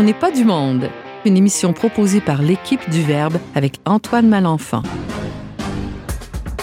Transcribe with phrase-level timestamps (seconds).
[0.00, 0.88] On n'est pas du monde,
[1.26, 4.82] une émission proposée par l'équipe du Verbe avec Antoine Malenfant.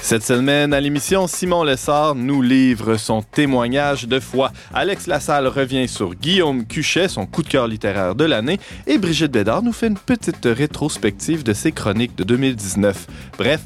[0.02, 4.52] Cette semaine, à l'émission, Simon Lessard nous livre son témoignage de foi.
[4.73, 9.34] Alex Lassalle revient sur Guillaume Cuchet, son coup de cœur littéraire de l'année, et Brigitte
[9.34, 13.05] Bédard nous fait une petite rétrospective de ses chroniques de 2019.
[13.38, 13.61] Bref,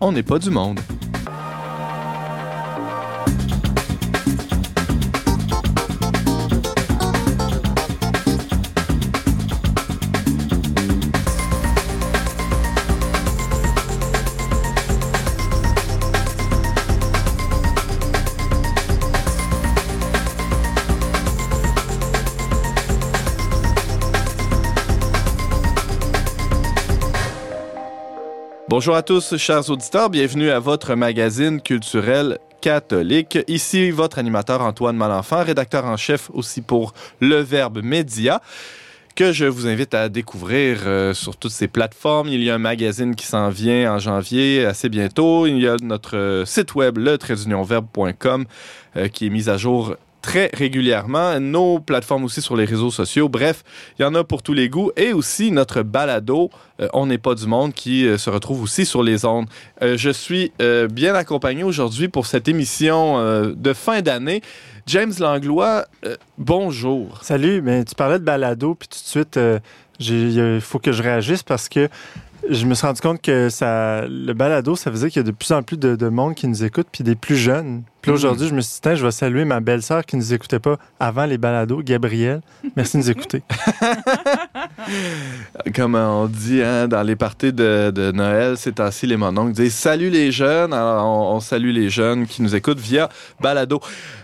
[0.00, 0.78] on n'est pas du monde.
[28.70, 30.10] Bonjour à tous, chers auditeurs.
[30.10, 33.38] Bienvenue à votre magazine culturel catholique.
[33.48, 38.42] Ici, votre animateur Antoine Malenfant, rédacteur en chef aussi pour Le Verbe Média
[39.18, 42.28] que je vous invite à découvrir euh, sur toutes ces plateformes.
[42.28, 45.46] Il y a un magazine qui s'en vient en janvier assez bientôt.
[45.46, 47.18] Il y a notre euh, site web, le
[48.96, 49.96] euh, qui est mis à jour
[50.28, 51.40] très régulièrement.
[51.40, 53.30] Nos plateformes aussi sur les réseaux sociaux.
[53.30, 53.64] Bref,
[53.98, 54.90] il y en a pour tous les goûts.
[54.94, 56.50] Et aussi notre balado,
[56.82, 59.46] euh, On n'est pas du monde, qui euh, se retrouve aussi sur les ondes.
[59.80, 60.52] Euh, je suis
[60.90, 63.22] bien accompagné aujourd'hui pour cette émission
[63.56, 64.42] de fin d'année.
[64.86, 65.86] James Langlois,
[66.36, 67.20] bonjour.
[67.22, 69.40] Salut, mais tu parlais de balado, puis tout de suite,
[70.00, 71.88] il faut que je réagisse parce que
[72.48, 75.32] je me suis rendu compte que ça, le balado, ça faisait qu'il y a de
[75.32, 77.82] plus en plus de, monde qui nous écoute, puis des plus jeunes.
[78.00, 78.14] Puis mm.
[78.14, 80.76] aujourd'hui, je me suis dit, je vais saluer ma belle-sœur qui ne nous écoutait pas
[80.98, 82.40] avant les balados, Gabrielle.
[82.76, 83.42] Merci de nous écouter.
[85.74, 90.10] Comme on dit hein, dans les parties de, Noël, c'est ainsi les mononcles disent Salut
[90.10, 90.72] les jeunes.
[90.72, 93.08] Alors, on, salue les jeunes qui nous écoutent via
[93.40, 93.80] balado.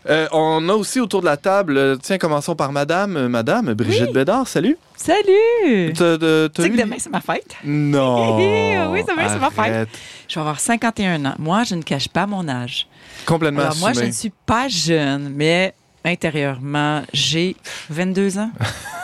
[0.09, 4.49] Euh, on a aussi autour de la table, tiens, commençons par Madame, Madame Brigitte Bédard.
[4.49, 4.79] Salut.
[4.97, 5.93] Salut!
[5.93, 7.57] Tu sais que demain, c'est ma fête?
[7.65, 8.37] Non!
[8.91, 9.89] oui, demain, c'est ma fête.
[10.29, 11.35] Je vais avoir 51 ans.
[11.39, 12.87] Moi, je ne cache pas mon âge.
[13.27, 15.75] Complètement Alors, moi, je ne suis pas jeune, mais
[16.05, 17.57] intérieurement, j'ai
[17.91, 18.51] 22 ans.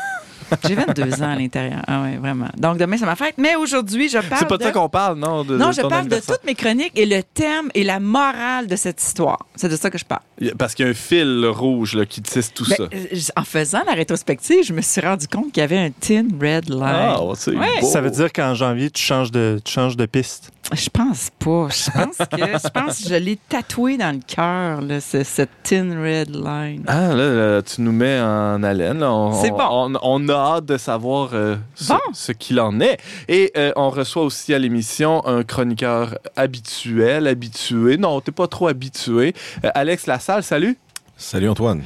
[0.67, 1.83] J'ai 22 ans à l'intérieur.
[1.87, 2.49] Ah oui, vraiment.
[2.57, 3.35] Donc, demain, c'est ma fête.
[3.39, 4.39] Mais aujourd'hui, je parle.
[4.39, 4.63] C'est pas de...
[4.63, 5.45] ça qu'on parle, non?
[5.45, 8.77] De, non, je parle de toutes mes chroniques et le thème et la morale de
[8.77, 9.47] cette histoire.
[9.57, 10.23] C'est de ça que je parle.
[10.59, 12.83] Parce qu'il y a un fil rouge là, qui tisse tout ben, ça.
[12.85, 16.27] Euh, en faisant la rétrospective, je me suis rendu compte qu'il y avait un thin
[16.41, 16.83] red line.
[16.83, 17.83] Ah, c'est ouais.
[17.83, 20.51] Ça veut dire qu'en janvier, tu changes de, tu changes de piste.
[20.73, 21.69] Je pense pas.
[21.71, 26.31] Je pense que je pense que je l'ai tatoué dans le cœur, cette thin red
[26.31, 26.85] line.
[26.87, 29.05] Ah, là, tu nous mets en haleine.
[29.41, 29.97] C'est bon.
[30.03, 32.99] On, a hâte de savoir euh, ce, qu'il en est.
[33.29, 37.97] Et euh, on reçoit aussi à l'émission un chroniqueur habituel, habitué.
[37.97, 39.35] Non, t'es pas trop habitué.
[39.65, 40.79] Euh, Alex Lassalle, salut.
[41.17, 41.83] Salut Antoine.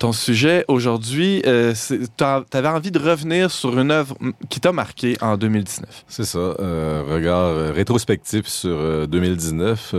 [0.00, 1.74] Ton sujet aujourd'hui, euh,
[2.16, 4.16] tu avais envie de revenir sur une œuvre
[4.48, 6.06] qui t'a marqué en 2019.
[6.08, 9.94] C'est ça, euh, regard euh, rétrospectif sur 2019.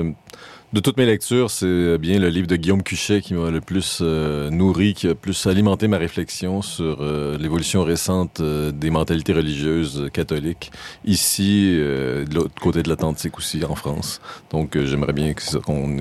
[0.74, 4.02] De toutes mes lectures, c'est bien le livre de Guillaume Cuchet qui m'a le plus
[4.02, 7.04] nourri, qui a plus alimenté ma réflexion sur
[7.38, 10.72] l'évolution récente des mentalités religieuses catholiques,
[11.06, 14.20] ici, de l'autre côté de l'Atlantique aussi, en France.
[14.50, 15.34] Donc j'aimerais bien
[15.66, 15.98] qu'on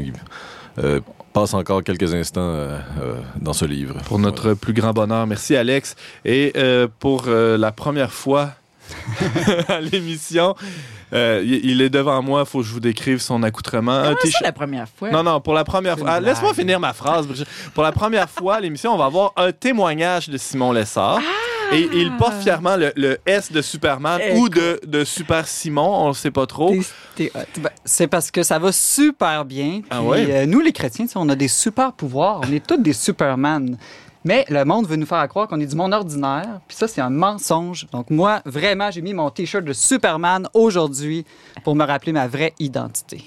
[1.32, 3.94] passe encore quelques instants euh, euh, dans ce livre.
[4.04, 5.26] Pour notre plus grand bonheur.
[5.26, 5.96] Merci, Alex.
[6.24, 8.50] Et euh, pour la première fois
[9.68, 10.54] à l'émission,
[11.12, 14.02] il est devant moi, il faut que je vous décrive son accoutrement.
[14.02, 15.10] Comment ça, la première fois?
[15.10, 16.10] Non, non, pour la première fois.
[16.10, 17.26] Ah, laisse-moi finir ma phrase.
[17.74, 21.20] Pour la première fois à l'émission, on va avoir un témoignage de Simon Lessard.
[21.20, 21.49] Ah!
[21.72, 26.14] Et il porte fièrement le, S de Superman ou de, de, Super Simon, on ne
[26.14, 26.74] sait pas trop.
[27.18, 29.82] Ben, c'est parce que ça va super bien.
[29.90, 32.40] Ah puis, euh, nous, les chrétiens, on a des super pouvoirs.
[32.46, 33.76] On est tous des Superman.
[34.24, 36.60] Mais le monde veut nous faire croire qu'on est du monde ordinaire.
[36.68, 37.86] Puis ça, c'est un mensonge.
[37.90, 41.24] Donc moi, vraiment, j'ai mis mon T-shirt de Superman aujourd'hui
[41.64, 43.24] pour me rappeler ma vraie identité.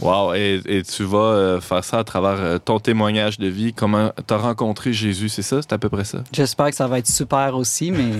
[0.00, 4.10] Wow, et, tu vas euh, faire ça à travers euh, ton témoignage de vie, comment
[4.26, 5.60] tu as rencontré Jésus, c'est ça?
[5.62, 6.18] C'est à peu près ça?
[6.32, 8.12] J'espère que ça va être super aussi, mais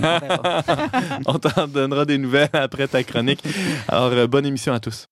[1.27, 3.43] on t'en donnera des nouvelles après ta chronique.
[3.89, 5.07] Alors, euh, bonne émission à tous.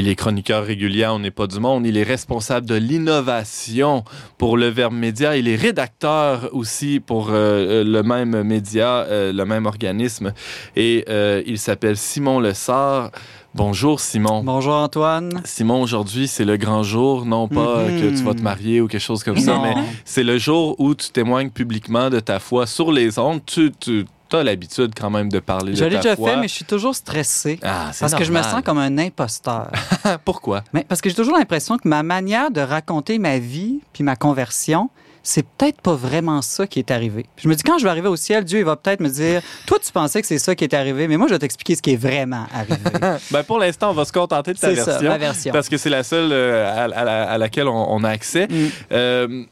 [0.00, 1.86] Il est chroniqueur régulier, on n'est pas du monde.
[1.86, 4.02] Il est responsable de l'innovation
[4.38, 5.36] pour le Verbe Média.
[5.36, 10.32] Il est rédacteur aussi pour euh, euh, le même média, euh, le même organisme.
[10.74, 11.04] Et
[11.46, 13.10] il s'appelle Simon Lessard.
[13.54, 14.42] Bonjour Simon.
[14.42, 15.42] Bonjour Antoine.
[15.44, 19.02] Simon, aujourd'hui, c'est le grand jour, non pas que tu vas te marier ou quelque
[19.02, 19.74] chose comme ça, mais
[20.06, 23.42] c'est le jour où tu témoignes publiquement de ta foi sur les ondes.
[23.44, 24.06] Tu, tu
[24.36, 26.30] as l'habitude quand même de parler Je de l'ai ta déjà foi.
[26.30, 27.58] fait, mais je suis toujours stressé.
[27.62, 29.70] Ah, c'est Parce que je me sens comme un imposteur.
[30.24, 30.62] Pourquoi?
[30.72, 34.16] Mais parce que j'ai toujours l'impression que ma manière de raconter ma vie puis ma
[34.16, 34.90] conversion,
[35.22, 37.26] c'est peut-être pas vraiment ça qui est arrivé.
[37.36, 39.08] Puis je me dis, quand je vais arriver au ciel, Dieu il va peut-être me
[39.10, 41.76] dire, toi, tu pensais que c'est ça qui est arrivé, mais moi, je vais t'expliquer
[41.76, 42.78] ce qui est vraiment arrivé.
[43.30, 45.08] Ben, pour l'instant, on va se contenter de ta ça, version.
[45.10, 45.52] ma version.
[45.52, 48.46] Parce que c'est la seule euh, à, à la- à laquelle on, on a accès.
[48.50, 48.68] Mm.
[48.92, 49.44] Euh,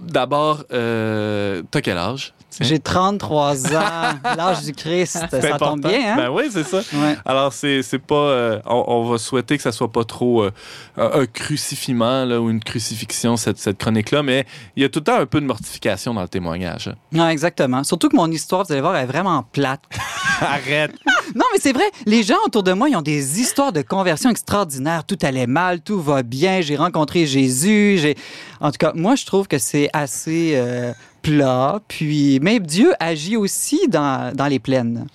[0.00, 2.32] D'abord, euh, t'as quel âge?
[2.60, 3.80] J'ai 33 ans,
[4.36, 5.18] l'âge du Christ.
[5.30, 5.70] Ça important.
[5.70, 6.16] tombe bien, hein?
[6.16, 6.78] Ben oui, c'est ça.
[6.78, 7.16] Ouais.
[7.24, 8.14] Alors, c'est c'est pas.
[8.14, 10.50] euh, on, on va souhaiter que ça soit pas trop euh,
[10.96, 14.46] un crucifiement là, ou une crucifixion, cette, cette chronique-là, mais
[14.76, 16.90] il y a tout le temps un peu de mortification dans le témoignage.
[17.12, 17.84] Ouais, exactement.
[17.84, 19.82] Surtout que mon histoire, vous allez voir, elle est vraiment plate.
[20.40, 20.92] Arrête!
[21.34, 24.30] Non, mais c'est vrai, les gens autour de moi, ils ont des histoires de conversion
[24.30, 25.04] extraordinaires.
[25.04, 27.98] Tout allait mal, tout va bien, j'ai rencontré Jésus.
[28.00, 28.16] J'ai...
[28.60, 31.80] En tout cas, moi, je trouve que c'est assez euh, plat.
[31.88, 35.06] Puis, mais Dieu agit aussi dans, dans les plaines.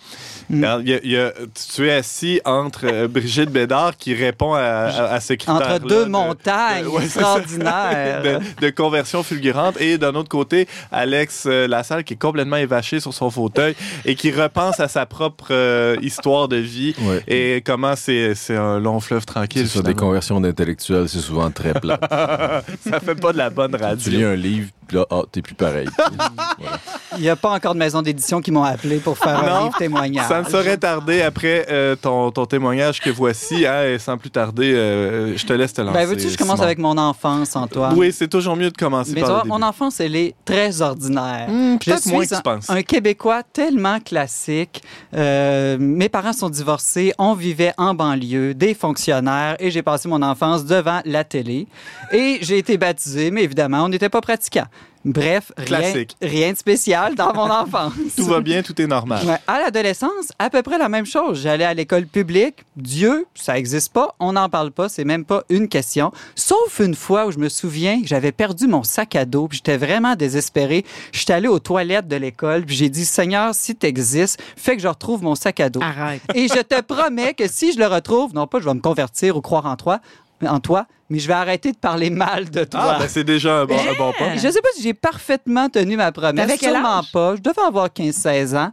[0.49, 1.31] Y a- y a-
[1.73, 5.79] tu es assis entre euh, Brigitte Bédard qui répond à, à, à ce critère Entre
[5.87, 7.37] deux montagnes ouais, ça.
[7.37, 8.21] extraordinaires.
[8.59, 12.99] de, de conversion fulgurante et d'un autre côté Alex euh, Lassalle qui est complètement évaché
[12.99, 13.73] sur son fauteuil
[14.05, 17.23] et qui repense à sa propre euh, histoire de vie Ouais.
[17.27, 21.49] et comment c'est c'est un long fleuve tranquille C'est ça, des conversions d'intellectuels, c'est souvent
[21.51, 21.99] très plat.
[22.87, 25.41] ça fait pas de la bonne tu lis radio un livre, puis là, ah, t'es
[25.41, 25.87] plus pareil.
[27.17, 29.77] Il n'y a pas encore de maison d'édition qui m'ont appelé pour faire un livre
[29.77, 30.27] témoignage.
[30.27, 34.31] ça ne saurait tarder après euh, ton, ton témoignage que voici hein, et sans plus
[34.31, 36.63] tarder euh, je te laisse te lancer Ben, veux-tu que je commence Simon.
[36.65, 37.93] avec mon enfance, Antoine?
[37.97, 39.49] oui c'est toujours mieux de commencer Mais tu par le début.
[39.49, 41.47] mon enfance, elle est très ordinaire.
[41.49, 44.81] Hmm, Je peut-être moins que suis tu penses un, un Québécois tellement classique.
[45.15, 50.21] Euh, mes parents sont divorcés, on vivait en banlieue, des fonctionnaires, et j'ai passé mon
[50.21, 51.67] enfance devant la télé.
[52.11, 54.65] Et j'ai été baptisé, mais évidemment, on n'était pas pratiquant.
[55.05, 56.15] Bref, rien, Classique.
[56.21, 57.93] rien de spécial dans mon enfance.
[58.15, 61.41] tout va bien tout est normal Ouais, à l'adolescence, à peu près la même chose.
[61.41, 62.63] J'allais à l'école publique.
[62.77, 64.15] Dieu, ça n'existe pas.
[64.19, 64.89] On n'en parle pas.
[64.89, 66.11] C'est même pas une question.
[66.35, 69.47] Sauf une fois où je me souviens que j'avais perdu mon sac à dos.
[69.51, 70.85] J'étais vraiment désespéré.
[71.11, 72.65] J'étais allé aux toilettes de l'école.
[72.65, 75.81] Puis j'ai dit, Seigneur, si tu existes, fais que je retrouve mon sac à dos.
[75.81, 76.21] Arrête.
[76.33, 79.37] Et je te promets que si je le retrouve, non pas je vais me convertir
[79.37, 79.99] ou croire en toi,
[80.47, 82.81] en toi, mais je vais arrêter de parler mal de toi.
[82.83, 85.69] ah ben c'est déjà un bon, un bon point Je sais pas si j'ai parfaitement
[85.69, 86.59] tenu ma promesse.
[86.59, 87.11] Sûrement âge?
[87.11, 87.35] pas.
[87.35, 88.71] Je devais avoir 15-16 ans.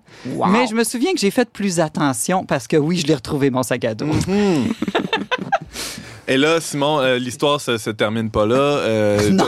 [0.49, 3.51] Mais je me souviens que j'ai fait plus attention parce que oui, je l'ai retrouvé,
[3.51, 4.07] mon sac à dos.
[4.07, 4.73] Mhm.
[6.31, 8.55] Et là, Simon, euh, l'histoire se, se termine pas là.
[8.55, 9.45] Euh, Non.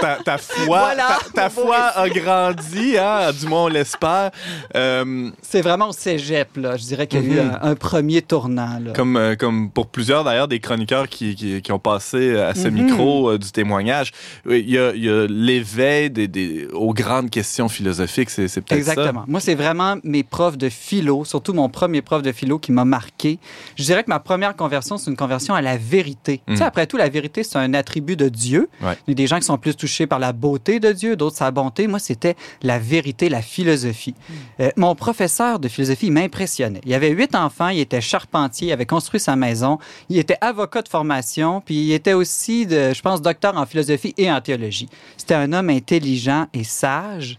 [0.00, 1.18] ta, ta foi, Voilà.
[1.32, 4.32] ta, foi a grandi, hein, du moins on l'espère.
[4.74, 6.76] Euh, C'est vraiment au cégep, là.
[6.76, 7.58] Je dirais qu'il y a eu Mhm.
[7.62, 8.92] un, un premier tournant, là.
[8.94, 12.74] comme, comme pour plusieurs d'ailleurs des chroniqueurs qui, qui, qui ont passé à ce Mhm.
[12.82, 14.10] micro du témoignage,
[14.50, 14.92] il y a,
[15.28, 19.24] l'éveil des, des, aux grandes questions philosophiques, c'est, c'est peut-être Exactement.
[19.28, 22.84] Moi, c'est vraiment mes profs de philo, surtout mon premier prof de philo qui m'a
[22.84, 23.38] marqué.
[23.76, 26.07] Je dirais que ma première conversion, c'est une conversion à la vérité.
[26.24, 28.68] Tu sais, après tout, la vérité, c'est un attribut de Dieu.
[28.82, 28.96] Ouais.
[29.06, 31.36] Il y a des gens qui sont plus touchés par la beauté de Dieu, d'autres
[31.36, 31.86] sa bonté.
[31.86, 34.14] Moi, c'était la vérité, la philosophie.
[34.60, 36.80] Euh, mon professeur de philosophie, il m'impressionnait.
[36.84, 39.78] Il avait huit enfants, il était charpentier, il avait construit sa maison,
[40.08, 44.14] il était avocat de formation, puis il était aussi, de, je pense, docteur en philosophie
[44.16, 44.88] et en théologie.
[45.16, 47.38] C'était un homme intelligent et sage.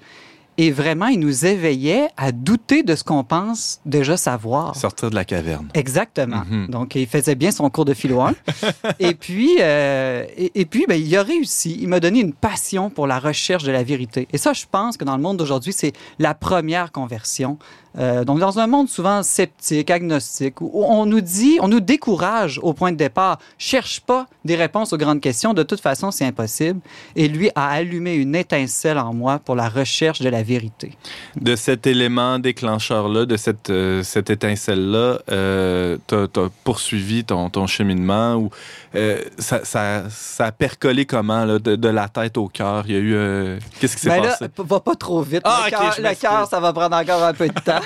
[0.61, 4.75] Et vraiment, il nous éveillait à douter de ce qu'on pense déjà savoir.
[4.75, 5.69] Sortir de la caverne.
[5.73, 6.43] Exactement.
[6.49, 6.67] Mhm.
[6.67, 8.33] Donc, il faisait bien son cours de philo 1.
[8.99, 11.77] et puis, euh, et, et puis ben, il a réussi.
[11.79, 14.27] Il m'a donné une passion pour la recherche de la vérité.
[14.33, 17.57] Et ça, je pense que dans le monde d'aujourd'hui, c'est la première conversion.
[17.97, 22.59] Euh, donc, dans un monde souvent sceptique, agnostique, où on nous dit, on nous décourage
[22.61, 26.25] au point de départ, cherche pas des réponses aux grandes questions, de toute façon, c'est
[26.25, 26.79] impossible.
[27.15, 30.95] Et lui a allumé une étincelle en moi pour la recherche de la vérité.
[31.35, 37.65] De cet élément déclencheur-là, de cette, euh, cette étincelle-là, euh, t'as as poursuivi ton, ton
[37.65, 38.49] cheminement ou
[38.95, 42.83] euh, ça, ça, ça a percolé comment, là, de, de la tête au cœur?
[42.87, 43.59] Il y a eu...
[43.79, 44.47] Qu'est-ce qui s'est Ben là, passé?
[44.47, 45.41] p- va pas trop vite.
[45.43, 47.78] Ah, le cœur, ça va prendre encore un peu de temps.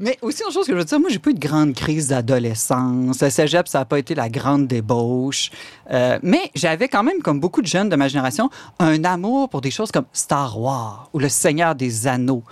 [0.00, 2.08] Mais aussi, une chose que je veux dire, moi, j'ai pas eu de grande crise
[2.08, 3.20] d'adolescence.
[3.20, 5.50] Le cégep, ça n'a pas été la grande débauche.
[5.90, 9.60] Euh, mais j'avais quand même, comme beaucoup de jeunes de ma génération, un amour pour
[9.60, 12.42] des choses comme Star Wars ou Le Seigneur des Anneaux.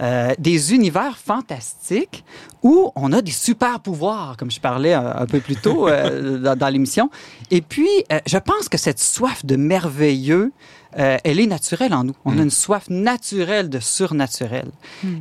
[0.00, 2.24] Euh, des univers fantastiques
[2.62, 6.68] où on a des super pouvoirs, comme je parlais un, peu plus tôt euh, dans,
[6.68, 7.10] l'émission.
[7.50, 7.88] Et puis,
[8.26, 10.52] je pense que cette soif de merveilleux,
[10.98, 12.14] euh, elle est naturelle en nous.
[12.24, 14.70] On a une soif naturelle de surnaturel.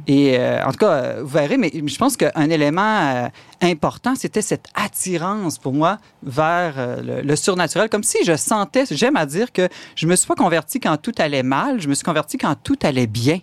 [0.07, 3.27] Et euh, en tout cas, euh, vous verrez, mais je pense qu'un élément euh,
[3.61, 8.85] important, c'était cette attirance pour moi vers euh, le, le surnaturel, comme si je sentais,
[8.91, 11.95] j'aime à dire que je me suis pas converti quand tout allait mal, je me
[11.95, 13.39] suis converti quand tout allait bien.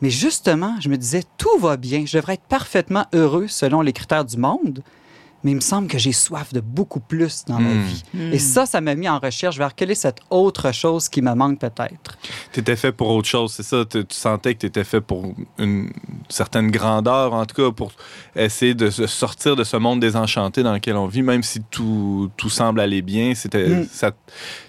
[0.00, 3.92] Mais justement, je me disais, tout va bien, je devrais être parfaitement heureux selon les
[3.92, 4.82] critères du monde.
[5.44, 7.82] Mais il me semble que j'ai soif de beaucoup plus dans ma Hmm.
[7.82, 8.02] vie.
[8.14, 8.32] Hmm.
[8.32, 11.34] Et ça, ça m'a mis en recherche vers quelle est cette autre chose qui me
[11.34, 12.16] manque peut-être.
[12.52, 13.84] Tu étais fait pour autre chose, c'est ça?
[13.84, 15.90] Tu, tu sentais que tu étais fait pour une
[16.28, 17.92] certaine grandeur, en tout cas, pour
[18.34, 22.50] essayer de sortir de ce monde désenchanté dans lequel on vit, même si tout, tout
[22.50, 23.34] semble aller bien.
[23.34, 23.86] C'était, Mm.
[23.92, 24.12] ça,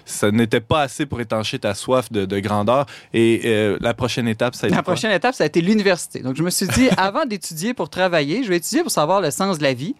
[0.04, 2.86] ça n'était pas assez pour étancher ta soif de, de grandeur.
[3.14, 4.92] Et euh, la prochaine étape, ça a été La quoi?
[4.94, 6.20] prochaine étape, ça a été l'université.
[6.20, 9.30] Donc, je me suis dit, avant d'étudier pour travailler, je vais étudier pour savoir le
[9.30, 9.94] sens de la vie.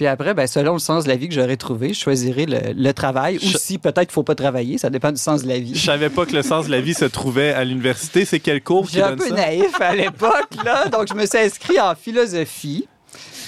[0.00, 2.58] Puis après, ben, selon le sens de la vie que j'aurai trouvé, je choisirai le,
[2.74, 3.36] le travail.
[3.36, 5.56] Ou Je- si peut-être qu'il ne faut pas travailler, ça dépend du sens de la
[5.56, 5.78] Je vie.
[5.78, 8.24] savais pas que le sens de la vie se trouvait à l'université.
[8.24, 9.34] C'est quel cours qui J'étais un donne peu ça?
[9.34, 10.88] naïf à l'époque, là.
[10.88, 12.88] Donc, je me suis inscrit en philosophie.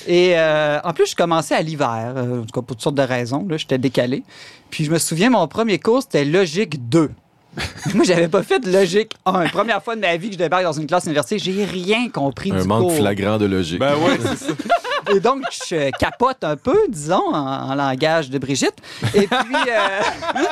[0.06, 2.96] Et euh, en plus, je commençais à l'hiver, euh, en tout cas pour toutes sortes
[2.96, 3.46] de raisons.
[3.48, 4.22] Là, j'étais décalé.
[4.68, 7.08] Puis je me souviens, mon premier cours, c'était logique 2.
[7.94, 9.48] Moi, j'avais pas fait de logique 1.
[9.48, 12.50] Première fois de ma vie que je débarque dans une classe universitaire, j'ai rien compris
[12.52, 12.94] Un du manque cours.
[12.96, 13.78] flagrant de logique.
[13.78, 14.52] Ben ouais, c'est ça.
[15.10, 18.74] Et donc, je capote un peu, disons, en, en langage de Brigitte.
[19.14, 20.42] Et puis, euh,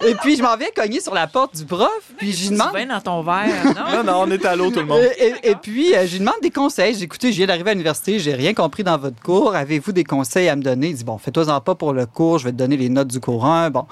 [0.08, 2.52] et puis je m'en vais cogner sur la porte du prof, puis je lui Tu
[2.54, 2.72] demande...
[2.72, 3.96] vin dans ton verre, non?
[3.98, 5.00] Non, non, on est à l'eau, tout le monde.
[5.18, 6.94] Et, et- et puis, euh, je lui demande des conseils.
[6.94, 9.54] J'ai écouté, je viens d'arriver à l'université, j'ai rien compris dans votre cours.
[9.54, 10.88] Avez-vous des conseils à me donner?
[10.88, 13.20] Il dit, bon, fais-toi-en pas pour le cours, je vais te donner les notes du
[13.20, 13.70] cours 1.
[13.70, 13.86] Bon.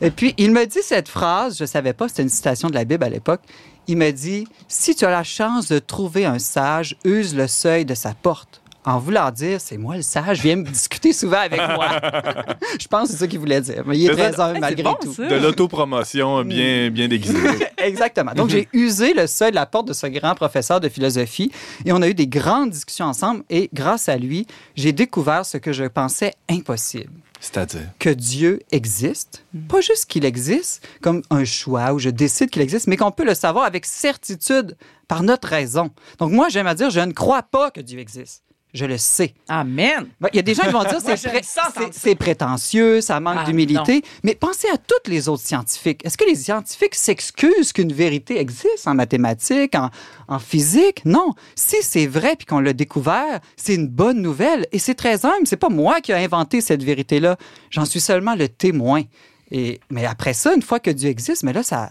[0.00, 2.84] Et puis, il me dit cette phrase, je savais pas, c'était une citation de la
[2.84, 3.40] Bible à l'époque.
[3.86, 7.84] Il me dit, si tu as la chance de trouver un sage, use le seuil
[7.84, 8.59] de sa porte.
[8.84, 12.00] En voulant dire, c'est moi le sage, viens me discuter souvent avec moi.
[12.80, 13.82] je pense que c'est ça qu'il voulait dire.
[13.86, 15.12] Mais il est très humble malgré bon, tout.
[15.12, 15.26] ça.
[15.26, 17.36] De l'autopromotion bien, bien déguisée.
[17.78, 18.32] Exactement.
[18.32, 21.52] Donc, j'ai usé le seuil de la porte de ce grand professeur de philosophie
[21.84, 24.46] et on a eu des grandes discussions ensemble et grâce à lui,
[24.76, 27.12] j'ai découvert ce que je pensais impossible.
[27.40, 27.88] C'est-à-dire?
[27.98, 29.44] Que Dieu existe.
[29.68, 33.24] Pas juste qu'il existe comme un choix où je décide qu'il existe, mais qu'on peut
[33.24, 34.76] le savoir avec certitude
[35.08, 35.90] par notre raison.
[36.18, 38.44] Donc, moi, j'aime à dire, je ne crois pas que Dieu existe.
[38.72, 39.34] Je le sais.
[39.48, 40.06] Amen.
[40.20, 43.38] Ben, Il y a des gens qui vont dire pré- c'est- c'est prétentieux, ça manque
[43.40, 44.02] Ah, d'humilité.
[44.22, 46.04] Mais pensez à tous les autres scientifiques.
[46.04, 49.90] Est-ce que les scientifiques s'excusent qu'une vérité existe en mathématiques, en,
[50.28, 51.02] en physique?
[51.04, 51.34] Non.
[51.56, 54.66] Si c'est vrai puis qu'on l'a découvert, c'est une bonne nouvelle.
[54.72, 55.46] Et c'est très humble.
[55.46, 57.36] C'est pas moi qui ai inventé cette vérité-là.
[57.70, 59.02] J'en suis seulement le témoin.
[59.50, 61.90] Et, mais après ça, une fois que Dieu existe, mais là, ça,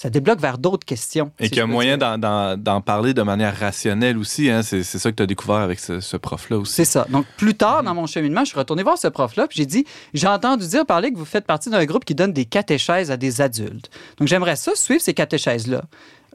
[0.00, 1.30] ça débloque vers d'autres questions.
[1.38, 4.48] Et si qu'il y a moyen d'en- parler de manière rationnelle aussi.
[4.48, 4.62] Hein?
[4.62, 6.72] C'est c'est ça que tu as découvert avec ce, ce prof-là aussi.
[6.72, 7.06] C'est ça.
[7.10, 9.84] Donc, plus tard dans mon cheminement, je suis retourné voir ce prof-là, puis j'ai dit
[10.14, 13.18] J'ai entendu dire parler que vous faites partie d'un groupe qui donne des catéchèses à
[13.18, 13.90] des adultes.
[14.16, 15.82] Donc, j'aimerais ça, suivre ces catéchèses-là.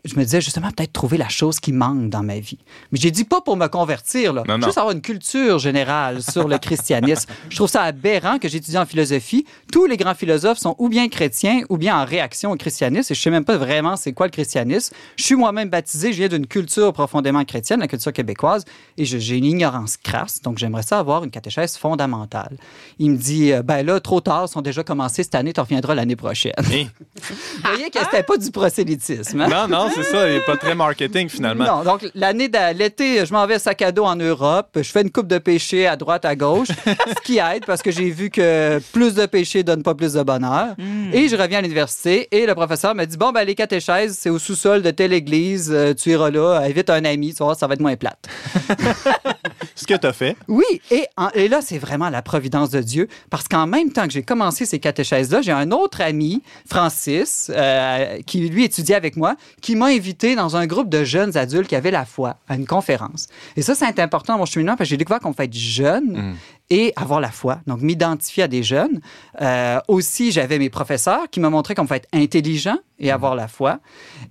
[0.05, 2.59] Je me disais justement peut-être trouver la chose qui manque dans ma vie.
[2.91, 4.43] Mais j'ai dit pas pour me convertir, là.
[4.47, 4.67] Non, non.
[4.67, 7.29] juste avoir une culture générale sur le christianisme.
[7.49, 9.45] Je trouve ça aberrant que j'étudie en philosophie.
[9.71, 13.11] Tous les grands philosophes sont ou bien chrétiens ou bien en réaction au christianisme.
[13.11, 14.93] Et je sais même pas vraiment c'est quoi le christianisme.
[15.15, 18.63] Je suis moi-même baptisé, je viens d'une culture profondément chrétienne, la culture québécoise,
[18.97, 20.41] et j'ai une ignorance crasse.
[20.41, 22.57] Donc j'aimerais ça avoir une catéchèse fondamentale.
[22.99, 25.59] Il me dit, euh, ben là, trop tard, ils sont déjà commencés cette année, tu
[25.61, 26.53] reviendras l'année prochaine.
[26.57, 26.63] Hein?
[27.15, 29.41] Vous voyez que c'était pas du prosélytisme.
[29.41, 29.47] hein?
[29.47, 30.27] Non, non, c'est ça.
[30.29, 31.65] Il n'est pas très marketing finalement.
[31.65, 34.69] Non, donc l'année l'été, je m'en vais sac à dos en Europe.
[34.75, 37.91] Je fais une coupe de péché à droite, à gauche, ce qui aide parce que
[37.91, 40.75] j'ai vu que plus de péché donne pas plus de bonheur.
[41.13, 44.29] Et je reviens à l'université et le professeur m'a dit bon ben les catéchèses c'est
[44.29, 47.57] au sous-sol de telle église, euh, tu iras là, invite un ami, tu vas voir
[47.57, 48.27] ça va être moins plate.
[49.75, 50.37] Ce que tu as fait.
[50.47, 54.05] Oui, et, en- et là, c'est vraiment la providence de Dieu, parce qu'en même temps
[54.07, 59.17] que j'ai commencé ces catéchèses-là, j'ai un autre ami, Francis, euh, qui lui étudiait avec
[59.17, 62.55] moi, qui m'a invité dans un groupe de jeunes adultes qui avaient la foi à
[62.55, 63.27] une conférence.
[63.55, 66.35] Et ça, c'est important dans mon cheminement, parce que j'ai découvert qu'on fait être jeune
[66.69, 68.99] et avoir la foi, donc m'identifier à des jeunes.
[69.41, 73.47] Euh, aussi, j'avais mes professeurs qui m'ont montré qu'on fait être intelligent et avoir la
[73.47, 73.79] foi.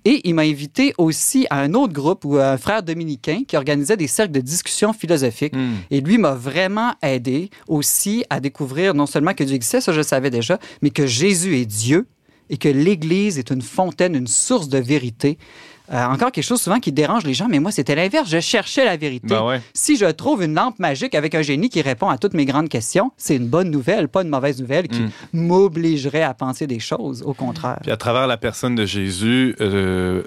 [0.03, 3.95] Et il m'a invité aussi à un autre groupe, où un frère dominicain qui organisait
[3.97, 5.55] des cercles de discussion philosophique.
[5.55, 5.75] Hmm.
[5.91, 9.97] Et lui m'a vraiment aidé aussi à découvrir non seulement que Dieu existait, ça je
[9.97, 12.07] le savais déjà, mais que Jésus est Dieu
[12.49, 15.37] et que l'Église est une fontaine, une source de vérité.
[15.93, 18.27] Euh, encore quelque chose souvent qui dérange les gens, mais moi c'était l'inverse.
[18.27, 19.27] Je cherchais la vérité.
[19.27, 19.61] Ben ouais.
[19.75, 22.69] Si je trouve une lampe magique avec un génie qui répond à toutes mes grandes
[22.69, 25.09] questions, c'est une bonne nouvelle, pas une mauvaise nouvelle qui Mm.
[25.33, 27.21] m'obligerait à penser des choses.
[27.23, 27.77] Au contraire.
[27.83, 30.23] Puis à travers la personne de Jésus, euh,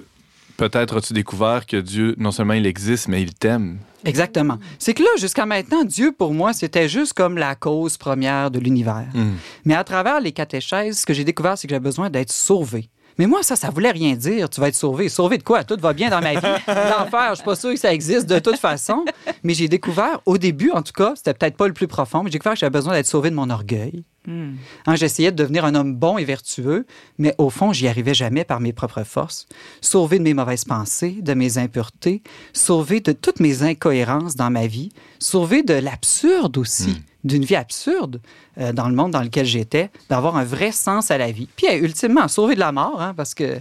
[0.59, 3.79] peut-être as-tu découvert que Dieu, non seulement il existe, mais il t'aime.
[4.05, 4.59] Exactement.
[4.79, 8.59] C'est que là, jusqu'à maintenant, Dieu, pour moi, c'était juste comme la cause première de
[8.59, 9.07] l'univers.
[9.15, 9.37] Hmm.
[9.65, 12.91] Mais à travers les catéchèses, ce que j'ai découvert, c'est que j'ai besoin d'être sauvé.
[13.19, 14.49] Mais moi, ça, ça voulait rien dire.
[14.49, 15.09] Tu vas être sauvé.
[15.09, 15.65] Sauvé de quoi?
[15.65, 16.41] Tout va bien dans ma vie.
[16.67, 19.05] L'enfer, je suis pas sûr que ça existe de toute façon.
[19.43, 22.31] Mais j'ai découvert, au début, en tout cas, c'était peut-être pas le plus profond, mais
[22.31, 24.05] j'ai découvert que j'avais besoin d'être sauvé de mon orgueil.
[24.27, 24.57] Hmm.
[24.87, 28.45] Hein, J'essayais de devenir un homme bon et vertueux, mais au fond, j'y arrivais jamais
[28.45, 29.47] par mes propres forces.
[29.81, 32.23] Sauvé de mes mauvaises pensées, de mes impuretés,
[32.53, 38.21] sauvé de toutes mes incohérences dans ma vie, sauvé de l'absurde aussi, d'une vie absurde
[38.59, 41.49] euh, dans le monde dans lequel j'étais, d'avoir un vrai sens à la vie.
[41.57, 43.61] Puis, ultimement, sauvé de la mort, hein, parce que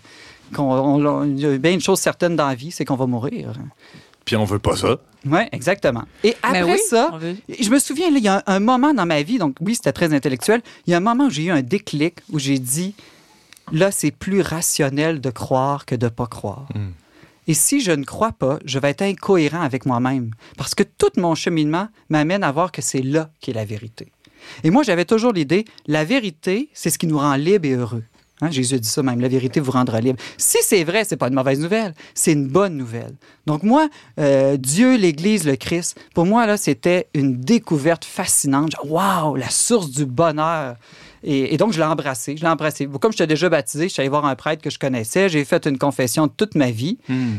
[0.55, 3.51] qu'on- il y a bien une chose certaine dans la vie, c'est qu'on va mourir.
[4.25, 4.97] Puis on veut pas ça.
[5.25, 6.03] Oui, exactement.
[6.23, 7.11] Et Mais après oui, ça,
[7.59, 9.75] je me souviens, là, il y a un, un moment dans ma vie, donc oui,
[9.75, 12.59] c'était très intellectuel, il y a un moment où j'ai eu un déclic, où j'ai
[12.59, 12.93] dit,
[13.71, 16.67] là, c'est plus rationnel de croire que de ne pas croire.
[16.75, 16.87] Mm.
[17.47, 21.11] Et si je ne crois pas, je vais être incohérent avec moi-même, parce que tout
[21.17, 24.11] mon cheminement m'amène à voir que c'est là qu'est la vérité.
[24.63, 28.03] Et moi, j'avais toujours l'idée, la vérité, c'est ce qui nous rend libres et heureux.
[28.39, 30.19] Hein, Jésus dit ça même, la vérité vous rendra libre.
[30.37, 33.15] Si c'est vrai, c'est pas une mauvaise nouvelle, c'est une bonne nouvelle.
[33.47, 33.89] Donc moi,
[34.19, 38.73] euh, Dieu, l'Église, le Christ, pour moi là, c'était une découverte fascinante.
[38.85, 40.75] Waouh, la source du bonheur.
[41.23, 42.87] Et, et donc je l'ai embrassé, je l'ai embrassé.
[42.99, 45.65] Comme j'étais déjà baptisé, je suis allé voir un prêtre que je connaissais, j'ai fait
[45.65, 46.97] une confession toute ma vie.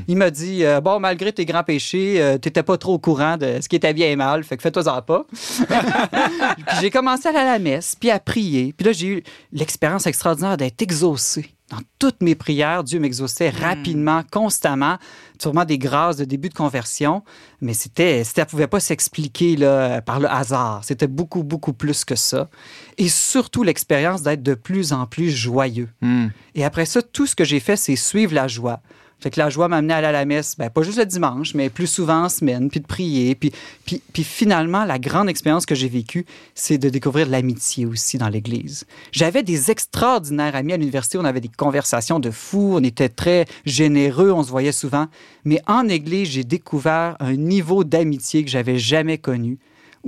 [0.08, 3.36] Il m'a dit euh, bon, malgré tes grands péchés, euh, t'étais pas trop au courant
[3.36, 5.26] de ce qui était bien et mal, fait que fais-toi-en pas.
[5.32, 8.74] Puis j'ai commencé à aller à la messe, puis à prier.
[8.76, 11.54] Puis là, j'ai eu l'expérience extraordinaire d'être exaucé.
[11.70, 14.96] Dans toutes mes prières, Dieu m'exauçait rapidement, constamment.
[15.38, 17.22] Sûrement des grâces de début de conversion,
[17.60, 20.82] mais c'était, ça ne pouvait pas s'expliquer là, par le hasard.
[20.82, 22.48] C'était beaucoup, beaucoup plus que ça.
[22.96, 25.90] Et surtout l'expérience d'être de plus en plus joyeux.
[26.00, 26.28] Hmm.
[26.54, 28.80] Et après ça, tout ce que j'ai fait, c'est suivre la joie.
[29.20, 31.06] Fait que la joie m'a amené à aller à la messe, ben, pas juste le
[31.06, 33.34] dimanche, mais plus souvent en semaine, puis de prier.
[33.34, 33.52] Puis,
[33.84, 38.28] puis, puis finalement, la grande expérience que j'ai vécue, c'est de découvrir l'amitié aussi dans
[38.28, 38.84] l'Église.
[39.10, 43.46] J'avais des extraordinaires amis à l'université, on avait des conversations de fous, on était très
[43.66, 45.06] généreux, on se voyait souvent.
[45.44, 49.58] Mais en Église, j'ai découvert un niveau d'amitié que j'avais jamais connu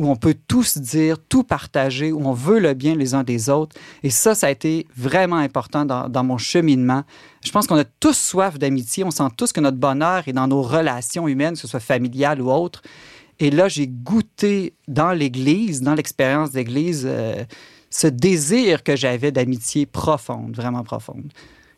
[0.00, 3.22] où on peut tout se dire, tout partager, où on veut le bien les uns
[3.22, 3.76] des autres.
[4.02, 7.02] Et ça, ça a été vraiment important dans, mon cheminement.
[7.44, 9.04] Je pense qu'on a tous soif d'amitié.
[9.04, 12.40] On sent tous que notre bonheur est dans nos relations humaines, que ce soit familiales
[12.40, 12.80] ou autres.
[13.40, 17.44] Et là, j'ai goûté dans l'Église, dans l'expérience d'Église, euh,
[17.90, 21.30] ce désir que j'avais d'amitié profonde, vraiment profonde.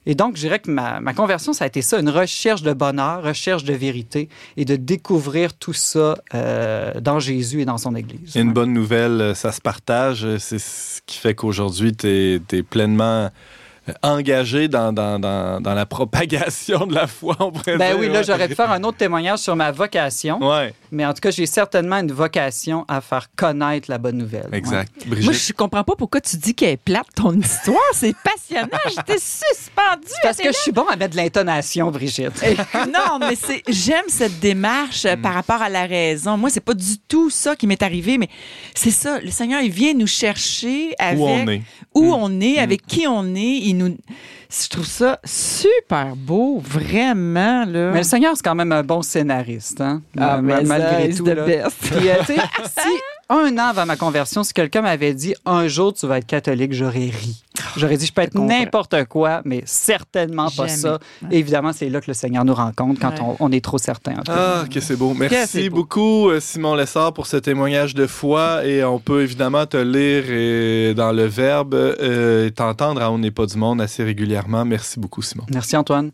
[0.05, 2.73] Et donc, je dirais que ma, ma conversion, ça a été ça, une recherche de
[2.73, 7.95] bonheur, recherche de vérité et de découvrir tout ça euh, dans Jésus et dans son
[7.95, 8.35] Église.
[8.35, 8.53] Une Ouais.
[8.55, 10.25] bonne nouvelle, euh, ça se partage.
[10.25, 13.31] euh, C'est ce qui fait qu'aujourd'hui, tu es, pleinement
[14.03, 18.07] engagé dans, dans, dans, dans la propagation de la foi, on pourrait Ben dire, oui,
[18.09, 18.25] là, ouais.
[18.25, 21.47] j'aurais pu faire un autre témoignage sur ma vocation, Ouais, mais en tout cas, j'ai
[21.47, 24.49] certainement une vocation à faire connaître la bonne nouvelle.
[24.53, 24.92] exact.
[25.07, 27.79] Moi, Brigitte, je comprends pas pourquoi tu dis qu'elle est plate, ton histoire.
[27.92, 28.68] C'est passionnant.
[28.88, 30.12] J'étais suspendue.
[30.23, 32.42] Parce que je suis bon à mettre de l'intonation, Brigitte.
[32.75, 36.37] non, mais c'est j'aime cette démarche euh, par rapport à la raison.
[36.37, 38.29] Moi, c'est pas du tout ça qui m'est arrivé, mais
[38.75, 39.18] c'est ça.
[39.21, 41.62] Le Seigneur, il vient nous chercher avec où on est.
[41.95, 42.14] où Mm.
[42.14, 43.59] on est, avec qui on est.
[43.62, 43.97] Il nous,
[44.51, 47.91] je trouve ça super beau, vraiment là.
[47.93, 50.03] Mais le Seigneur, c'est quand même un bon scénariste, hein?
[50.19, 51.25] Ah, Ma- mais malgré ça, tout.
[51.25, 51.45] the là.
[51.45, 51.77] best.
[51.81, 51.91] Puis,
[52.27, 52.89] tu sais, si
[53.33, 56.73] un an avant ma conversion, si quelqu'un m'avait dit un jour tu vas être catholique,
[56.73, 57.42] j'aurais ri.
[57.77, 60.68] J'aurais dit je peux être n'importe quoi, mais certainement pas Jamais.
[60.79, 60.99] ça.
[61.31, 63.21] Et évidemment, c'est là que le Seigneur nous rencontre quand Ouais.
[63.21, 64.14] on, on est trop certain.
[64.29, 65.14] Ah, que c'est beau.
[65.14, 65.77] Merci c'est beau.
[65.77, 68.64] beaucoup, euh, Simon Lessard, pour ce témoignage de foi.
[68.64, 73.18] Et on peut évidemment te lire et, dans le Verbe euh, et t'entendre à On
[73.18, 74.64] n'est pas du monde assez régulièrement.
[74.64, 75.45] Merci beaucoup, Simon.
[75.53, 76.11] Merci Antoine.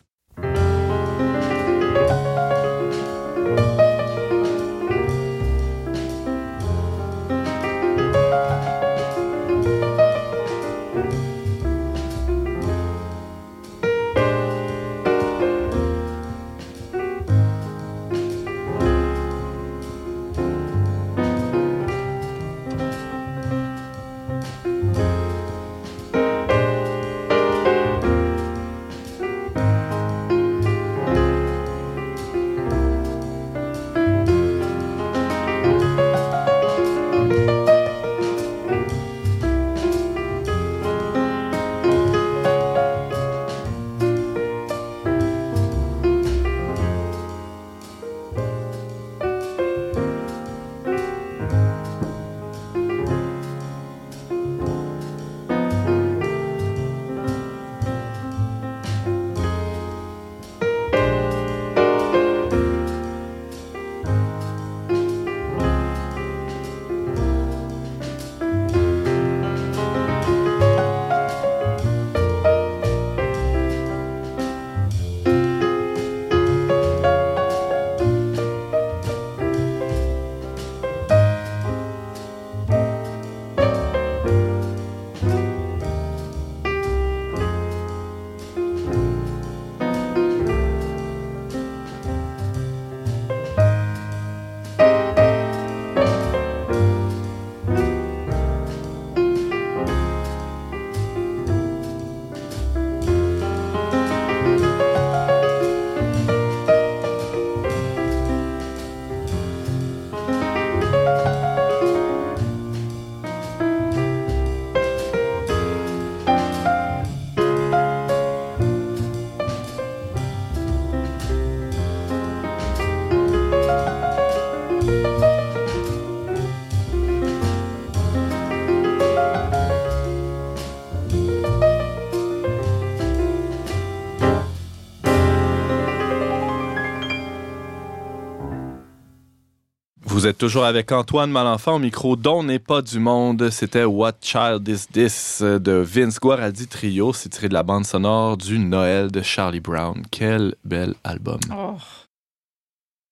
[140.19, 143.51] Vous êtes toujours avec Antoine Malenfant au micro dont n'est pas du monde.
[143.51, 147.13] C'était What Child Is This de Vince Guaraldi Trio.
[147.13, 150.03] C'est tiré de la bande sonore du Noël de Charlie Brown.
[150.11, 151.39] Quel bel album.
[151.53, 151.77] Oh.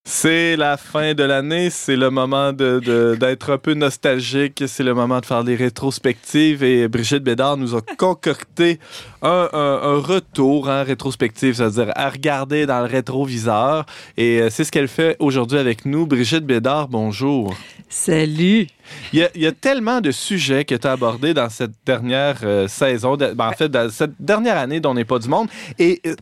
[0.08, 4.84] C'est la fin de l'année, c'est le moment de- de- d'être un peu nostalgique, c'est
[4.84, 8.78] le moment de faire des rétrospectives et Brigitte Bédard nous a concocté
[9.20, 13.84] un, un- un retour en rétrospective, c'est-à-dire à regarder dans le rétroviseur
[14.16, 16.06] et euh, c'est ce qu'elle fait aujourd'hui avec nous.
[16.06, 17.52] Brigitte Bédard, bonjour.
[17.88, 18.68] Salut.
[19.12, 21.72] Il y a, il y a tellement de sujets que tu as abordés dans cette
[21.84, 25.28] dernière euh, saison, de- ben, en fait, dans cette dernière année dont n'est pas du
[25.28, 25.48] monde.
[25.80, 26.14] Et euh,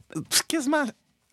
[0.48, 0.84] quasiment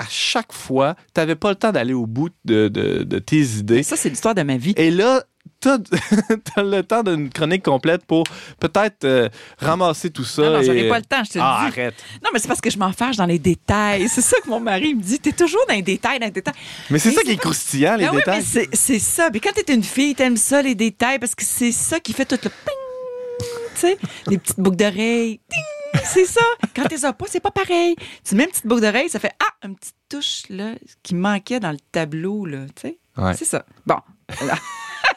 [0.02, 3.42] à chaque fois, tu n'avais pas le temps d'aller au bout de, de- de tes
[3.42, 3.84] idées.
[3.84, 4.74] Ça, c'est l'histoire de ma vie.
[4.78, 5.24] Et là,
[5.62, 5.78] tu as,
[6.64, 8.24] le temps d'une chronique complète pour
[8.60, 10.42] peut-être euh, ramasser tout ça.
[10.42, 11.80] non, non, et- pas le temps, je te Ah, le dis.
[11.80, 11.96] arrête.
[12.24, 14.08] Non, mais c'est parce que je m'en fâche dans les détails.
[14.10, 15.20] C'est ça que mon mari me dit.
[15.20, 16.54] T'es toujours dans les détails, dans les détails.
[16.90, 18.44] Mais c'est ça qui est croustillant, les Ben détails.
[18.44, 19.30] c'est- c'est ça.
[19.30, 22.26] Puis quand t'es une fille, t'aimes ça, les détails, parce que c'est ça qui fait
[22.26, 25.40] tout le ping, tu sais, les petites boucles d'oreilles.
[25.50, 25.64] Ting!
[26.06, 26.42] C'est ça.
[26.76, 27.96] Quand t'es as pas, c'est pas pareil.
[28.24, 31.60] Tu mets une petite boucle d'oreille, ça fait Ah, une petite touche là, qui manquait
[31.60, 32.98] dans le tableau, là, tu sais.
[33.18, 33.34] Ouais.
[33.36, 33.66] C'est ça.
[33.86, 33.98] Bon.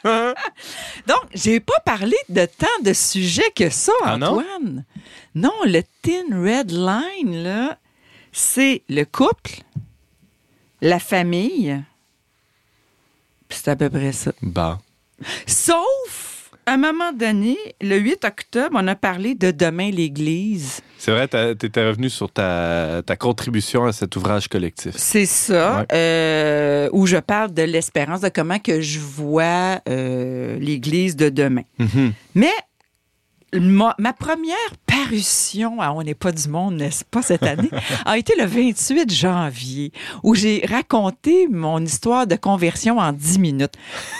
[0.04, 4.38] Donc, j'ai pas parlé de tant de sujets que ça, Ah non?
[4.38, 4.84] Antoine.
[5.34, 7.78] Non, le Thin Red Line, là,
[8.32, 9.62] c'est le couple,
[10.80, 11.82] la famille,
[13.48, 14.32] puis c'est à peu près ça.
[14.42, 14.78] Bon.
[15.46, 16.33] Sauf,
[16.66, 20.80] un moment donné, le 8 octobre, on a parlé de Demain l'Église.
[20.98, 24.94] C'est vrai, tu étais revenu sur ta, ta contribution à cet ouvrage collectif.
[24.96, 25.86] C'est ça, Ouais.
[25.92, 31.62] euh, où je parle de l'espérance, de comment que je vois euh, l'Église de demain.
[31.78, 32.12] Mhm.
[32.34, 32.52] Mais
[33.54, 37.70] ma, ma première parution à On n'est pas du monde, n'est-ce pas, cette année,
[38.06, 43.74] a été le 28 janvier, où j'ai raconté mon histoire de conversion en 10 minutes,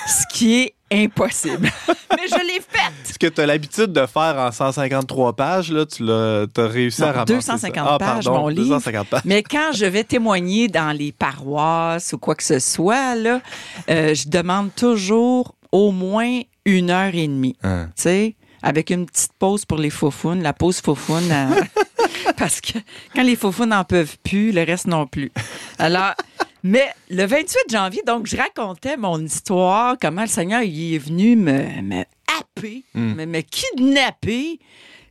[0.06, 1.70] ce qui est impossible.
[2.10, 2.92] Mais je l'ai faite.
[3.04, 7.08] Ce que tu as l'habitude de faire en 153 pages, là, tu as réussi Non,
[7.08, 7.94] à ramasser 250 ça.
[7.94, 8.62] Ah, pages, pardon, mon livre.
[8.62, 9.22] 250 pages.
[9.24, 13.40] Mais quand je vais témoigner dans les paroisses ou quoi que ce soit, là,
[13.90, 17.56] euh, je demande toujours au moins une heure et demie.
[17.62, 17.88] Hein.
[17.96, 21.60] tu sais, avec une petite pause pour les faufounes, la pause faufoune, euh,
[22.38, 22.78] parce que
[23.14, 25.32] quand les faufounes n'en peuvent plus, le reste non plus.
[25.78, 26.14] Alors,
[26.64, 31.36] mais le 28 janvier, donc, je racontais mon histoire, comment le Seigneur il est venu
[31.36, 32.02] me, me
[32.36, 33.14] happer, Mm.
[33.14, 34.58] me, me kidnapper,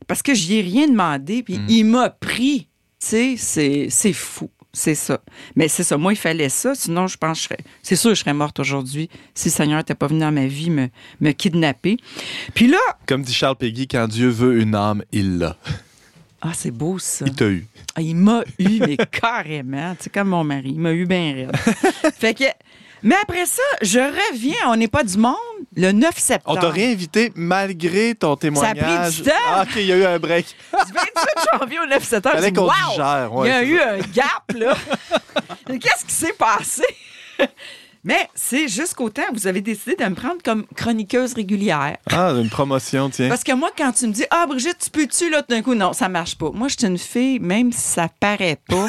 [0.06, 1.66] parce que j'y ai rien demandé, puis Mm.
[1.70, 2.68] il m'a pris.
[3.00, 4.50] Tu sais, c'est- fou.
[4.76, 5.20] C'est ça.
[5.54, 5.96] Mais c'est ça.
[5.96, 6.74] Moi, il fallait ça.
[6.74, 7.54] Sinon, je pense que.
[7.80, 10.46] C'est sûr que je serais morte aujourd'hui si le Seigneur n'était pas venu dans ma
[10.48, 10.88] vie me,
[11.20, 11.96] me kidnapper.
[12.54, 15.56] Puis là, Comme dit Charles Péguy, quand Dieu veut une âme, il l'a.
[16.46, 17.24] Ah, c'est beau ça.
[17.26, 17.66] Il t'a eu.
[17.94, 19.94] Ah, il m'a eu, mais carrément.
[19.96, 20.72] Tu sais, comme mon mari.
[20.74, 21.56] Il m'a eu bien raide.
[22.18, 22.44] fait que.
[23.02, 25.34] Mais après ça, je reviens, on n'est pas du monde,
[25.76, 26.60] le 9 On septembre.
[26.60, 29.16] t'a réinvité malgré ton témoignage.
[29.16, 29.32] du temps.
[29.46, 30.46] Ah, OK, il y a eu un break.
[30.86, 32.36] Du 28 janvier au 9 septembre.
[32.36, 32.90] Fallait je dis, qu'on wow!
[32.90, 33.30] digère.
[33.42, 33.90] Il y a c'est eu ça.
[33.90, 34.76] un gap, là.
[35.78, 36.84] Qu'est-ce qui s'est passé?
[38.04, 41.96] Mais c'est jusqu'au temps où vous avez décidé de me prendre comme chroniqueuse régulière.
[42.12, 43.28] Ah, une promotion, tiens.
[43.30, 45.74] Parce que moi, quand tu me dis Ah, Brigitte, tu peux-tu, là, tout d'un coup,
[45.74, 46.50] non, ça marche pas.
[46.52, 48.86] Moi, je suis une fille, même si ça paraît pas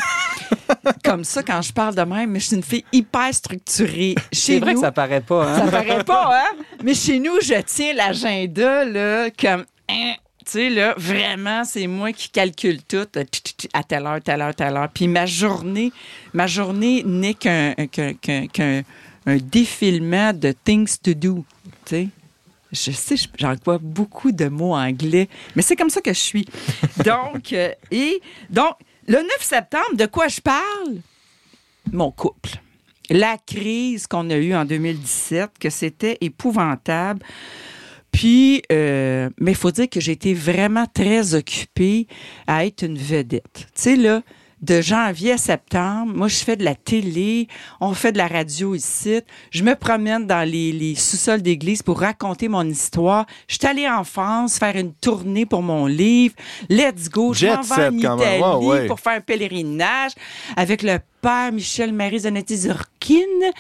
[1.05, 4.15] comme ça quand je parle de même, mais je suis une fille hyper structurée.
[4.33, 5.59] Chez C'est vrai nous, que ça paraît pas, hein?
[5.65, 6.57] ça paraît pas, hein?
[6.83, 9.63] Mais chez nous, je tiens l'agenda, là, comme.
[9.89, 10.13] hein,
[10.45, 13.23] tu sais, là, vraiment, c'est moi qui calcule tout euh,
[13.73, 14.89] à telle heure, telle heure, telle heure.
[14.93, 15.91] Puis ma journée,
[16.33, 17.73] ma journée n'est qu'un-
[19.25, 21.43] un défilement de things to do.
[21.85, 22.07] Tu sais?
[22.71, 26.45] Je sais, je- j'emploie beaucoup de mots anglais, mais c'est comme ça que je suis.
[27.05, 28.73] Donc, euh, et donc,
[29.07, 30.97] le 9 septembre, de quoi je parle?
[31.91, 32.51] Mon couple.
[33.09, 37.23] La crise qu'on a eue en 2017, que c'était épouvantable.
[38.11, 42.07] Puis, euh, mais il faut dire que j'ai été vraiment très occupée
[42.47, 43.51] à être une vedette.
[43.53, 44.21] Tu sais, là,
[44.61, 47.47] de janvier à septembre, moi, je fais de la télé,
[47.81, 49.21] on fait de la radio ici.
[49.51, 53.25] Je me promène dans les, les sous-sols d'église pour raconter mon histoire.
[53.47, 56.35] Je suis allée en France faire une tournée pour mon livre.
[56.69, 57.33] Let's go.
[57.33, 58.17] Je m'en vais en.
[58.17, 58.87] Italie ouais.
[58.87, 60.11] pour faire un pèlerinage
[60.55, 63.51] avec le père Michel Marie Zanetti Zurkin,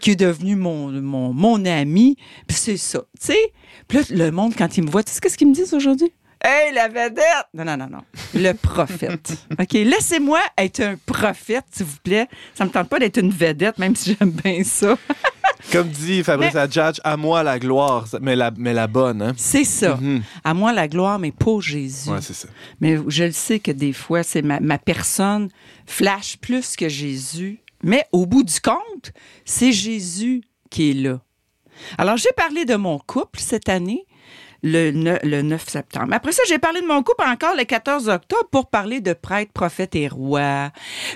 [0.00, 2.16] qui est devenu mon, mon, mon ami.
[2.46, 3.52] Puis c'est ça, tu sais.
[3.88, 6.12] Puis là, le monde, quand il me voit, tu sais qu'est-ce qu'ils me disent aujourd'hui?
[6.44, 7.46] Hey, la vedette!
[7.54, 8.02] Non, non, non, non.
[8.34, 9.32] Le prophète.
[9.60, 12.26] OK, laissez-moi être un prophète, s'il vous plaît.
[12.54, 14.96] Ça me tente pas d'être une vedette, même si j'aime bien ça.
[15.72, 19.22] Comme dit Fabrice Adjadj, à moi la gloire, mais la, mais la bonne.
[19.22, 19.32] Hein?
[19.36, 19.96] C'est ça.
[19.96, 20.22] Mhm.
[20.42, 22.10] À moi, la gloire, mais pas Jésus.
[22.10, 22.48] Ouais, c'est ça.
[22.80, 25.48] Mais je le sais que des fois, c'est ma, ma personne
[25.86, 27.60] flash plus que Jésus.
[27.84, 29.12] Mais au bout du compte,
[29.44, 31.20] c'est Jésus qui est là.
[31.98, 34.04] Alors, j'ai parlé de mon couple cette année.
[34.64, 36.12] Le, le 9 septembre.
[36.12, 39.50] Après ça, j'ai parlé de mon couple encore le 14 octobre pour parler de prêtre,
[39.52, 40.70] prophète et roi.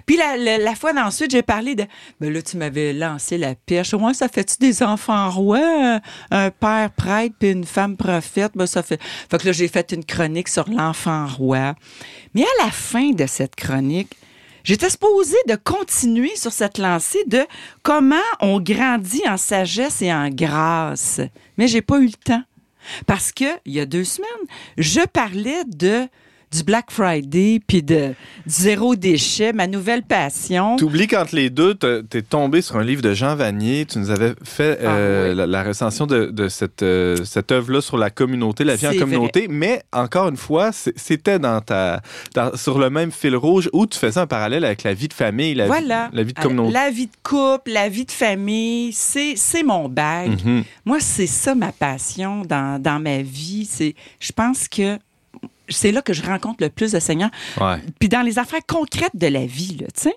[0.04, 1.85] Puis la, fois d'ensuite, j'ai parlé de...
[2.20, 3.94] Ben là, tu m'avais lancé la pêche.
[3.94, 6.00] Ouais, ça fait-tu des enfants rois?
[6.32, 8.52] Un père prêtre puis une femme prophète?
[8.56, 9.00] Ben ça fait...
[9.00, 11.76] Fait que là, j'ai fait une chronique sur l'enfant roi.
[12.35, 14.16] Mais à la fin de cette chronique,
[14.66, 17.38] J'étais supposée de continuer sur cette lancée de
[17.85, 21.20] comment on grandit en sagesse et en grâce.
[21.56, 22.42] Mais j'ai pas eu le temps.
[23.07, 24.29] Parce que, il y a deux semaines,
[24.79, 26.09] je parlais de
[26.57, 28.09] du Black Friday puis de
[28.47, 30.77] du zéro déchet, ma nouvelle passion.
[30.77, 33.85] T'oublies qu'entre les deux, t'es tombé sur un livre de Jean Vanier.
[33.87, 35.37] Tu nous avais fait euh, Ah oui.
[35.37, 38.95] la, la recension de, de cette, euh, cette œuvre-là sur la communauté, la vie en
[38.97, 39.47] communauté.
[39.49, 42.01] Mais encore une fois, c'était dans ta,
[42.35, 45.12] dans- sur le même fil rouge où tu faisais un parallèle avec la vie de
[45.14, 46.09] famille, la, voilà.
[46.11, 46.73] vie, la vie de communauté.
[46.73, 50.31] La vie de couple, la vie de famille, c'est c'est mon bag.
[50.45, 50.64] Mhm.
[50.85, 53.66] Moi, c'est ça ma passion dans, dans ma vie.
[53.71, 54.99] C'est, je pense que
[55.68, 57.31] c'est là que je rencontre le plus de Seigneur.
[57.61, 57.76] Ouais.
[57.98, 60.16] Puis dans les affaires concrètes de la vie, là, tu sais.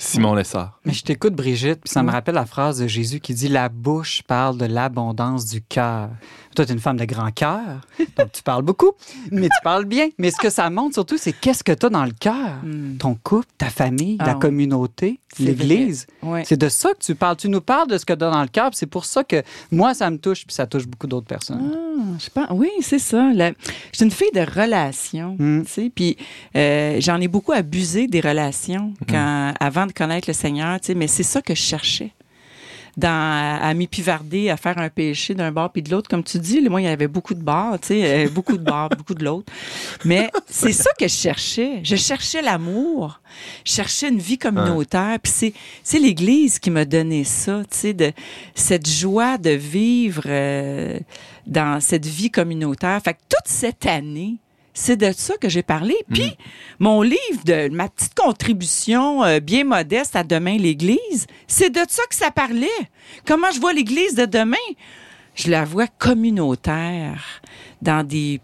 [0.00, 0.78] Simon Lessard.
[0.84, 3.68] Mais je t'écoute, Brigitte, puis ça me rappelle la phrase de Jésus qui dit La
[3.68, 6.10] bouche parle de l'abondance du cœur.
[6.54, 7.80] Toi, tu es une femme de grand cœur,
[8.16, 8.92] donc tu parles beaucoup,
[9.32, 10.08] mais tu parles bien.
[10.18, 12.58] Mais ce que ça montre surtout, c'est qu'est-ce que tu as dans le cœur?
[12.62, 12.96] Hmm.
[12.98, 14.38] Ton couple, ta famille, Ah la oui.
[14.38, 16.06] communauté, l'Église.
[16.44, 17.36] C'est de ça que tu parles.
[17.36, 19.42] Tu nous parles de ce que tu as dans le cœur, c'est pour ça que
[19.70, 21.72] moi, ça me touche, puis ça touche beaucoup d'autres personnes.
[21.74, 23.30] Ah, je pense, oui, c'est ça.
[23.34, 23.50] La-
[23.92, 25.62] Je suis une fille de relations, Mm.
[25.64, 26.16] tu sais, puis
[26.56, 30.94] euh, j'en ai beaucoup abusé des relations quand, avant de connaître le Seigneur, tu sais,
[30.94, 32.12] mais c'est ça que je cherchais.
[32.98, 36.60] Dans, à m'épivarder, à faire un péché d'un bord puis de l'autre, comme tu dis,
[36.68, 39.24] moi, il y avait beaucoup de bars, tu sais, euh, beaucoup de bars, beaucoup de
[39.24, 39.52] l'autre.
[40.04, 41.78] Mais c'est ça que je cherchais.
[41.84, 43.20] Je cherchais l'amour.
[43.64, 45.16] Je cherchais une vie communautaire.
[45.22, 45.52] Puis c'est,
[45.84, 48.12] c'est l'Église qui m'a donné ça, tu sais, de
[48.56, 50.98] cette joie de vivre euh,
[51.46, 53.00] dans cette vie communautaire.
[53.04, 54.38] Fait que toute cette année,
[54.78, 55.96] c'est de ça que j'ai parlé.
[56.12, 56.36] Puis,
[56.78, 62.02] mon livre de ma petite contribution euh, bien modeste à Demain l'Église, c'est de ça
[62.08, 62.68] que ça parlait.
[63.26, 64.56] Comment je vois l'Église de demain?
[65.34, 67.42] Je la vois communautaire,
[67.82, 68.40] dans des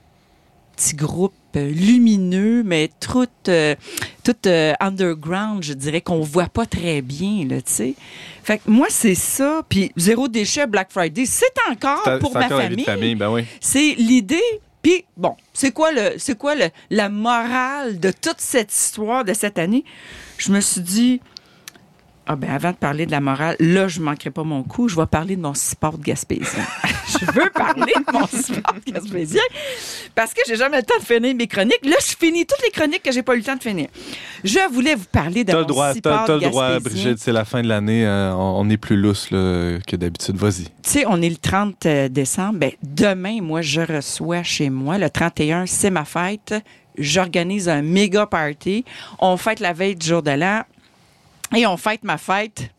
[0.76, 3.76] petits groupes euh, lumineux, mais tout, euh,
[4.24, 7.94] tout euh, underground, je dirais, qu'on voit pas très bien, tu sais.
[8.42, 9.62] Fait que moi, c'est ça.
[9.68, 12.84] Puis, zéro déchet, Black Friday, c'est encore pour ma encore famille.
[12.84, 13.44] famille, ben oui.
[13.60, 14.42] C'est l'idée.
[14.84, 19.32] Puis, bon, c'est quoi, le, c'est quoi le, la morale de toute cette histoire de
[19.32, 19.82] cette année?
[20.36, 21.20] Je me suis dit,
[22.26, 24.88] ah ben avant de parler de la morale, là, je manquerai pas mon coup.
[24.88, 26.64] Je vais parler de mon support gaspésien.
[27.20, 29.42] je veux parler de mon support gaspésien
[30.14, 31.84] parce que j'ai jamais le temps de finir mes chroniques.
[31.84, 33.88] Là, je finis toutes les chroniques que j'ai pas eu le temps de finir.
[34.42, 36.78] Je voulais vous parler de mon droit, t'as le droit.
[36.80, 38.06] Brigitte, c'est la fin de l'année.
[38.06, 40.36] euh, on, on est plus lousse là, que d'habitude.
[40.36, 40.64] Vas-y.
[40.64, 42.58] tu sais, on est le 30 décembre.
[42.58, 44.96] Ben, demain, moi, je reçois chez moi.
[44.96, 46.54] Le 31, c'est ma fête.
[46.96, 48.84] J'organise un méga party.
[49.18, 50.62] On fête la veille du jour de l'an
[51.54, 52.70] et on fête ma fête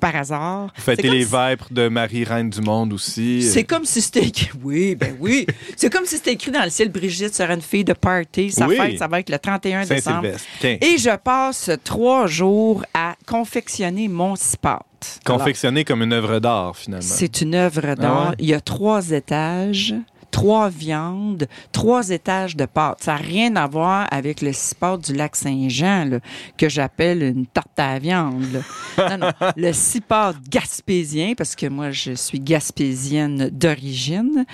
[0.00, 0.72] par hasard.
[0.86, 3.42] Comme les si- vêpres de Marie, reine du monde aussi.
[3.42, 4.50] C'est comme si c'était écrit.
[4.62, 5.44] Oui, ben oui.
[5.76, 8.52] c'est comme si c'était écrit dans le ciel Brigitte sera une fille de party.
[8.52, 8.76] Sa Oui.
[8.76, 10.28] fête, ça va être le 31 décembre.
[10.62, 14.82] Et je passe trois jours à confectionner mon spot.
[15.26, 17.04] Alors, Confectionné comme une œuvre d'art, finalement.
[17.04, 18.22] c'est une œuvre d'art.
[18.26, 18.36] Ah ouais?
[18.38, 19.94] Il y a trois étages,
[20.30, 23.02] trois viandes, trois étages de pâtes.
[23.02, 26.20] Ça n'a rien à voir avec le ciport du lac Saint-Jean,
[26.56, 28.62] que j'appelle une tarte à viande.
[28.96, 29.16] là.
[29.16, 29.32] Non, non.
[29.56, 34.44] Le ciport gaspésien, parce que moi, je suis gaspésienne d'origine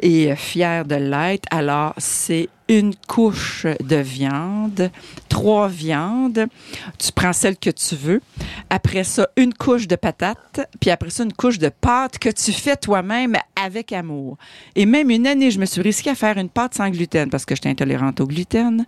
[0.00, 1.46] et fière de l'être.
[1.50, 4.90] Alors, c'est une couche de viande,
[5.28, 6.46] trois viandes.
[6.98, 8.20] Tu prends celle que tu veux.
[8.70, 12.52] Après ça, une couche de patates, puis après ça, une couche de pâte que tu
[12.52, 14.36] fais toi-même avec amour.
[14.76, 17.44] Et même une année, je me suis risquée à faire une pâte sans gluten parce
[17.44, 18.84] que j'étais intolérante au gluten.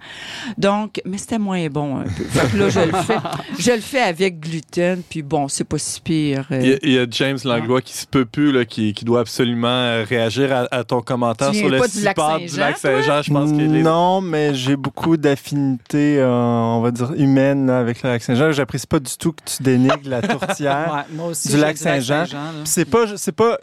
[0.59, 2.25] Donc, mais c'était moins bon un peu.
[2.25, 3.17] Fait que là, je le fais,
[3.59, 6.47] je le fais avec gluten, puis bon, c'est pas si pire.
[6.51, 6.61] euh.
[6.63, 9.05] Il y, a, il y a James Langlois qui se peut plus, là, qui, qui
[9.05, 12.49] doit absolument euh, réagir à, à ton commentaire Tu sur le pas du lac du
[12.49, 13.23] Saint-Jean, lac Saint-Jean.
[13.23, 13.83] Je pense que les...
[13.83, 18.53] Non, mais j'ai beaucoup d'affinités, euh, on va dire, humaines avec le lac Saint-Jean.
[18.53, 20.93] J'apprécie pas du tout que tu dénigres la tourtière.
[20.95, 22.25] Ouais, moi aussi, Du lac Saint-Jean.
[22.65, 23.59] c'est pas, c'est pas.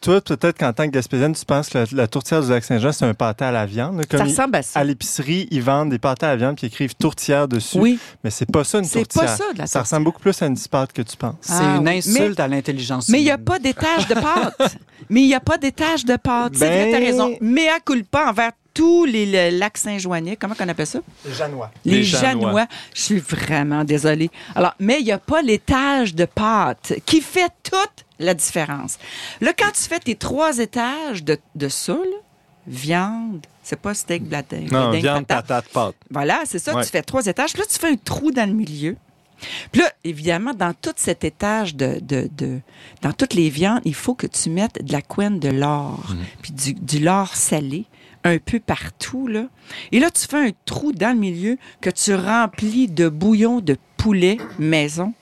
[0.00, 2.92] Toi, peut-être qu'en tant que Gaspésienne, tu penses que la, la tourtière du lac Saint-Jean,
[2.92, 3.96] c'est un pâté à la viande?
[3.96, 4.80] là, Comme Ça ils- ressemble à ça.
[4.80, 7.78] à l'épicerie, ils vendent des pâtés à la viande puis ils écrivent tourtière dessus.
[7.78, 9.24] Oui, Mais c'est pas ça une c'est tourtière.
[9.24, 9.82] pas ça de la Ça tourtière.
[9.84, 11.36] ressemble beaucoup plus à une pâte que tu penses.
[11.40, 14.76] C'est Ah une insulte à l'intelligence Mais il n'y a pas d'étage de pâte.
[15.08, 16.52] Mais il n'y a pas d'étage de pâte.
[16.54, 17.36] C'est vrai, Ben- t'as raison.
[17.40, 20.36] Mea culpa envers tous les, le lac Saint-Joignais.
[20.36, 20.98] Comment on appelle ça?
[21.26, 21.70] Janois.
[21.84, 22.46] Les, Les Janois.
[22.48, 22.66] Janois.
[22.94, 24.30] Je suis vraiment désolée.
[24.54, 28.98] Alors, mais il n'y a pas l'étage de pâte qui fait toute la différence.
[29.40, 32.18] Là, quand tu fais tes trois étages de, de ça, là,
[32.66, 34.62] viande, c'est pas steak bladin.
[34.70, 35.46] Non, bladin, viande, patate.
[35.46, 35.94] patate, pâte.
[36.10, 36.74] Voilà, c'est ça.
[36.74, 36.84] Ouais.
[36.84, 37.52] Tu fais trois étages.
[37.52, 38.96] Puis là, tu fais un trou dans le milieu.
[39.72, 42.60] Puis là, évidemment, dans tout cet étage de, de, de-
[43.02, 46.52] dans toutes les viandes, il faut que tu mettes de la couenne de l'or, puis
[46.52, 47.84] du, du lard salé,
[48.24, 49.44] un peu partout, là.
[49.92, 53.76] Et là, tu fais un trou dans le milieu que tu remplis de bouillon de
[53.96, 55.12] poulet maison.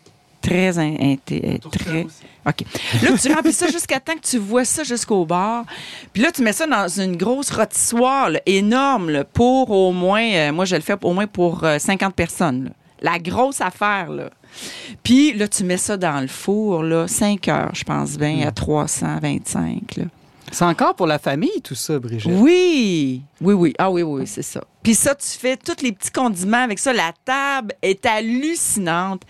[0.40, 2.02] Très, in- inté- euh, très.
[2.46, 2.64] OK.
[3.02, 5.64] Là, tu remplis ça jusqu'à temps que tu vois ça jusqu'au bord.
[6.12, 10.24] Puis là, tu mets ça dans une grosse rôtissoire là, énorme là, pour au moins,
[10.32, 12.64] euh, moi, je le fais au moins pour euh, 50 personnes.
[12.64, 12.70] là.
[13.02, 14.30] La grosse affaire, là.
[15.04, 18.50] Puis là, tu mets ça dans le four, là, 5 heures, je pense bien, à
[18.50, 20.04] 325, là.
[20.52, 22.30] C'est encore pour la famille, tout ça, Brigitte.
[22.30, 23.74] Oui, oui, oui.
[23.78, 24.62] Ah oui, oui, c'est ça.
[24.82, 26.92] Puis ça, tu fais tous les petits condiments avec ça.
[26.92, 29.22] La table est hallucinante.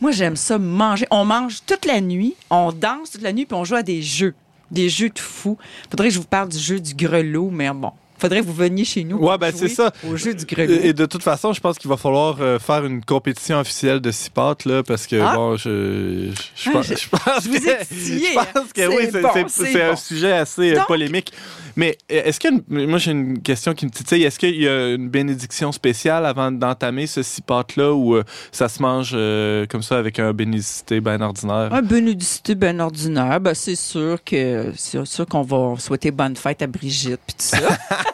[0.00, 1.06] Moi, j'aime ça manger.
[1.10, 4.02] On mange toute la nuit, on danse toute la nuit, puis on joue à des
[4.02, 4.34] jeux.
[4.70, 5.58] Des jeux de fous.
[5.90, 7.92] Faudrait que je vous parle du jeu du grelot, mais bon.
[8.18, 9.18] Faudrait que vous veniez chez nous.
[9.18, 9.92] Ouais, ben, c'est ça.
[10.08, 10.72] Au jeu du grelot.
[10.82, 14.10] Et de toute façon, je pense qu'il va falloir euh, faire une compétition officielle de
[14.10, 15.34] six pâtes, là, parce que, Ah.
[15.34, 18.80] bon, je, je, je Ah, pense, je- je pense je vous que, je pense que
[18.82, 18.88] hein.
[18.96, 19.08] oui,
[19.48, 21.32] C'est bon, un sujet assez euh, Donc- polémique.
[21.76, 24.38] Mais euh, est-ce qu'il y a une- moi j'ai une question qui me titille, est-ce
[24.38, 28.22] qu'il y a une bénédiction spéciale avant d'entamer ce six pâtes-là ou euh,
[28.52, 31.70] ça se mange euh, comme ça avec un bénédicité bien ordinaire?
[31.72, 36.62] Un bénédicité bien ordinaire, ben c'est sûr que c'est sûr qu'on va souhaiter bonne fête
[36.62, 37.58] à Brigitte puis tout ça.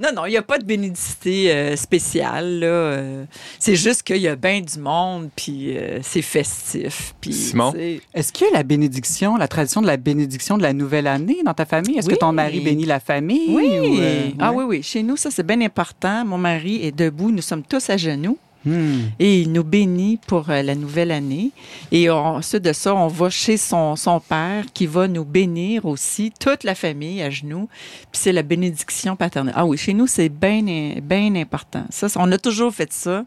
[0.00, 2.60] non, non, il n'y a pas de bénédicité euh, spéciale.
[2.60, 2.66] là.
[2.66, 3.24] euh,
[3.58, 7.14] c'est juste qu'il y a bien du monde, puis euh, c'est festif.
[7.20, 7.72] Puis, Simon?
[7.72, 10.72] tu sais, Est-ce qu'il y a la bénédiction, la tradition de la bénédiction de la
[10.72, 11.96] nouvelle année dans ta famille?
[11.98, 12.14] Est-ce Oui.
[12.14, 13.46] que ton mari bénit la famille?
[13.48, 13.68] Oui.
[13.78, 14.82] ou, euh, Ah oui, oui.
[14.82, 16.24] Chez nous, ça, c'est bien important.
[16.24, 17.30] Mon mari est debout.
[17.30, 18.38] Nous sommes tous à genoux.
[18.64, 19.08] Hmm.
[19.18, 21.50] Et il nous bénit pour euh, la nouvelle année.
[21.92, 25.84] Et on- ensuite de ça, on va chez son, son père qui va nous bénir
[25.84, 27.68] aussi, toute la famille à genoux.
[28.12, 29.54] Puis c'est la bénédiction paternelle.
[29.56, 30.62] Ah oui, chez nous, c'est bien
[31.02, 31.84] bien important.
[31.90, 33.24] Ça, on a toujours fait ça.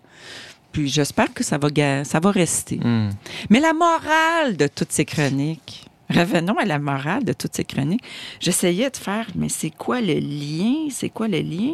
[0.71, 1.69] Puis j'espère que ça va,
[2.03, 2.77] ça va rester.
[2.83, 3.09] Hmm.
[3.49, 8.03] Mais la morale de toutes ces chroniques, revenons à la morale de toutes ces chroniques,
[8.39, 10.87] j'essayais de faire, mais c'est quoi le lien?
[10.89, 11.73] C'est quoi le lien?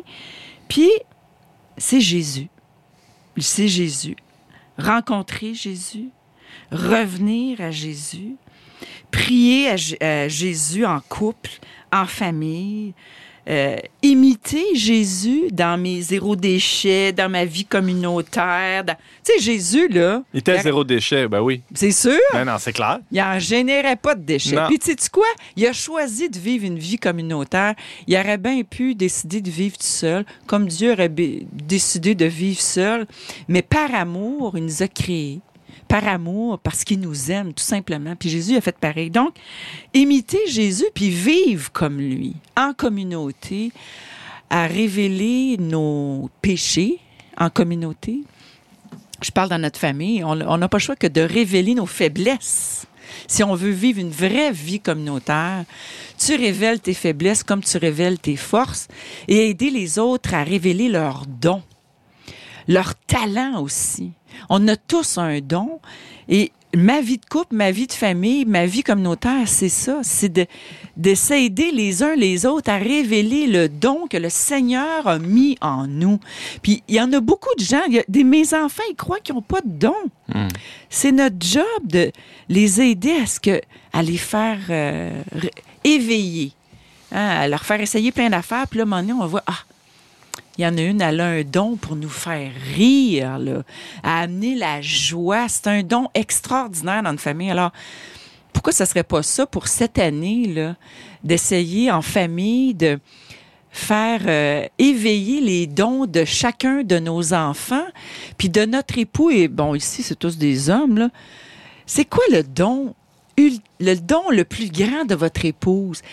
[0.68, 0.90] Puis,
[1.78, 2.48] c'est Jésus.
[3.38, 4.16] C'est Jésus.
[4.78, 6.10] Rencontrer Jésus,
[6.72, 8.36] revenir à Jésus,
[9.12, 11.52] prier à, Jésus en couple,
[11.92, 12.94] en famille,
[13.50, 18.84] euh, imiter Jésus dans mes zéro déchets, dans ma vie communautaire.
[18.84, 21.62] dans- Tu sais, Jésus, là, Il était il a- zéro déchet, ben oui.
[21.74, 23.00] c'est sûr, Ben non, c'est clair.
[23.12, 24.58] il en générait pas de déchets.
[24.68, 25.26] Puis tu sais quoi?
[25.56, 27.76] Il a choisi de vivre une vie communautaire.
[28.08, 32.62] Il aurait bien pu décider de vivre tout seul, comme Dieu aurait décidé de vivre
[32.62, 33.06] seul.
[33.48, 35.40] Mais par amour, il nous a créés.
[35.88, 38.16] Par amour, parce qu'il nous aime, tout simplement.
[38.16, 39.10] Puis Jésus a fait pareil.
[39.10, 39.36] Donc,
[39.94, 43.72] imiter Jésus, puis vivre comme lui, en communauté,
[44.50, 47.00] à révéler nos péchés
[47.38, 48.22] en communauté.
[49.22, 52.86] Je parle dans notre famille, on n'a pas le choix que de révéler nos faiblesses.
[53.28, 55.66] Si on veut vivre une vraie vie communautaire,
[56.18, 58.88] tu révèles tes faiblesses comme tu révèles tes forces
[59.28, 61.64] et aider les autres à révéler leurs dons,
[62.68, 64.12] leurs talents aussi.
[64.50, 65.80] On a tous un don
[66.30, 70.30] et ma vie de couple, ma vie de famille, ma vie communautaire, c'est ça, c'est
[70.30, 70.46] de,
[70.98, 75.58] de s'aider les uns les autres à révéler le don que le Seigneur a mis
[75.62, 76.20] en nous.
[76.62, 78.96] Puis il y en a beaucoup de gens, il y a des, mes enfants, ils
[78.96, 79.96] croient qu'ils n'ont pas de don.
[80.34, 80.48] Hmm.
[80.90, 82.12] C'est notre job de
[82.50, 85.22] les aider à ce que, à les faire euh,
[85.84, 86.54] éveiller,
[87.12, 88.68] hein, à leur faire essayer plein d'affaires.
[88.68, 89.60] Puis là, à un moment donné, on voit, ah,
[90.58, 93.64] il y en a une, elle a un don pour nous faire rire, là,
[94.04, 95.48] amener la joie.
[95.50, 97.50] C'est un don extraordinaire dans une famille.
[97.50, 97.72] Alors,
[98.54, 100.76] pourquoi ça serait pas ça pour cette année, là,
[101.24, 103.00] d'essayer en famille de
[103.72, 107.88] faire euh, éveiller les dons de chacun de nos enfants,
[108.38, 111.10] puis de notre époux, et bon, ici, c'est tous des hommes.
[111.88, 112.94] C'est quoi le don,
[113.36, 116.04] le don le plus grand de votre épouse?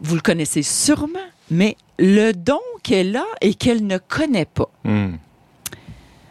[0.00, 1.18] Vous le connaissez sûrement,
[1.50, 4.70] mais le don qu'elle a et qu'elle ne connaît pas.
[4.84, 5.16] Hmm.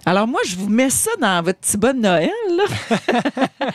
[0.05, 2.31] Alors moi, je vous mets ça dans votre petit bon Noël.
[2.49, 3.67] là.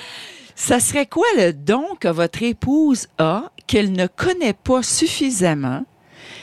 [0.56, 5.84] ça serait quoi le don que votre épouse a qu'elle ne connaît pas suffisamment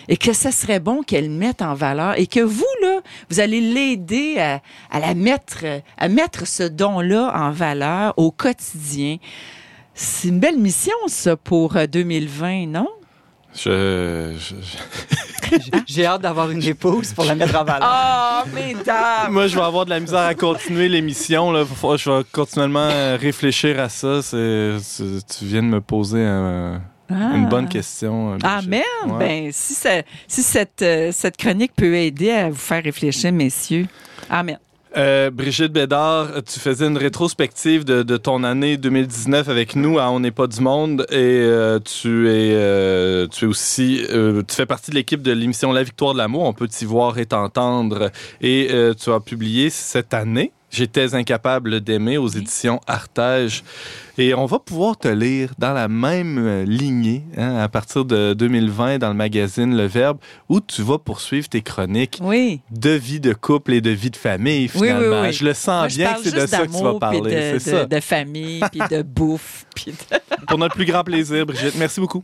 [0.08, 3.62] et que ça serait bon qu'elle mette en valeur et que vous, là, vous allez
[3.62, 5.66] l'aider à, à la mettre,
[5.98, 9.18] à mettre ce don-là en valeur au quotidien?
[9.94, 12.88] C'est une belle mission, ça, pour euh, 2020, non?
[13.56, 18.44] Je, je- je- J'ai hâte d'avoir une épouse pour la mettre en valeur.
[18.46, 19.32] Oh, mesdames!
[19.32, 21.52] Moi, je vais avoir de la misère à continuer l'émission.
[21.52, 21.64] Là.
[21.98, 24.22] Je vais continuellement euh, réfléchir à ça.
[24.22, 24.78] C'est-
[25.38, 28.34] tu viens de me poser un- une bonne question.
[28.34, 28.86] euh, Ah, merde!
[29.08, 29.20] Ouais.
[29.20, 33.88] Ben, si, ça- si cette, euh, cette chronique peut aider à vous faire réfléchir, messieurs.
[34.30, 34.60] Ah, merde.
[34.98, 40.12] Euh, Brigitte Bédard, tu faisais une rétrospective de, de ton année 2019 avec nous à
[40.12, 44.54] On n'est pas du monde et euh, tu es euh, tu es aussi euh, tu
[44.54, 46.44] fais partie de l'équipe de l'émission La Victoire de l'amour.
[46.44, 48.12] On peut t'y voir et t'entendre
[48.42, 50.52] et euh, tu as publié cette année.
[50.72, 53.64] J'étais incapable d'aimer aux éditions Artege.
[54.18, 58.34] Et on va pouvoir te lire dans la même euh, lignée hein, à partir de
[58.34, 60.18] 2020 dans le magazine Le Verbe
[60.48, 62.62] où tu vas poursuivre tes chroniques Oui.
[62.72, 65.22] de vie de couple et de vie de famille, finalement.
[65.22, 65.34] oui, oui.
[65.34, 67.54] Je le sens Moi, bien que c'est de ça que tu vas parler.
[67.54, 67.86] De, ça.
[67.86, 70.46] de famille, puis de bouffe, puis de...
[70.48, 71.76] Pour notre plus grand plaisir, Brigitte.
[71.78, 72.24] Merci beaucoup.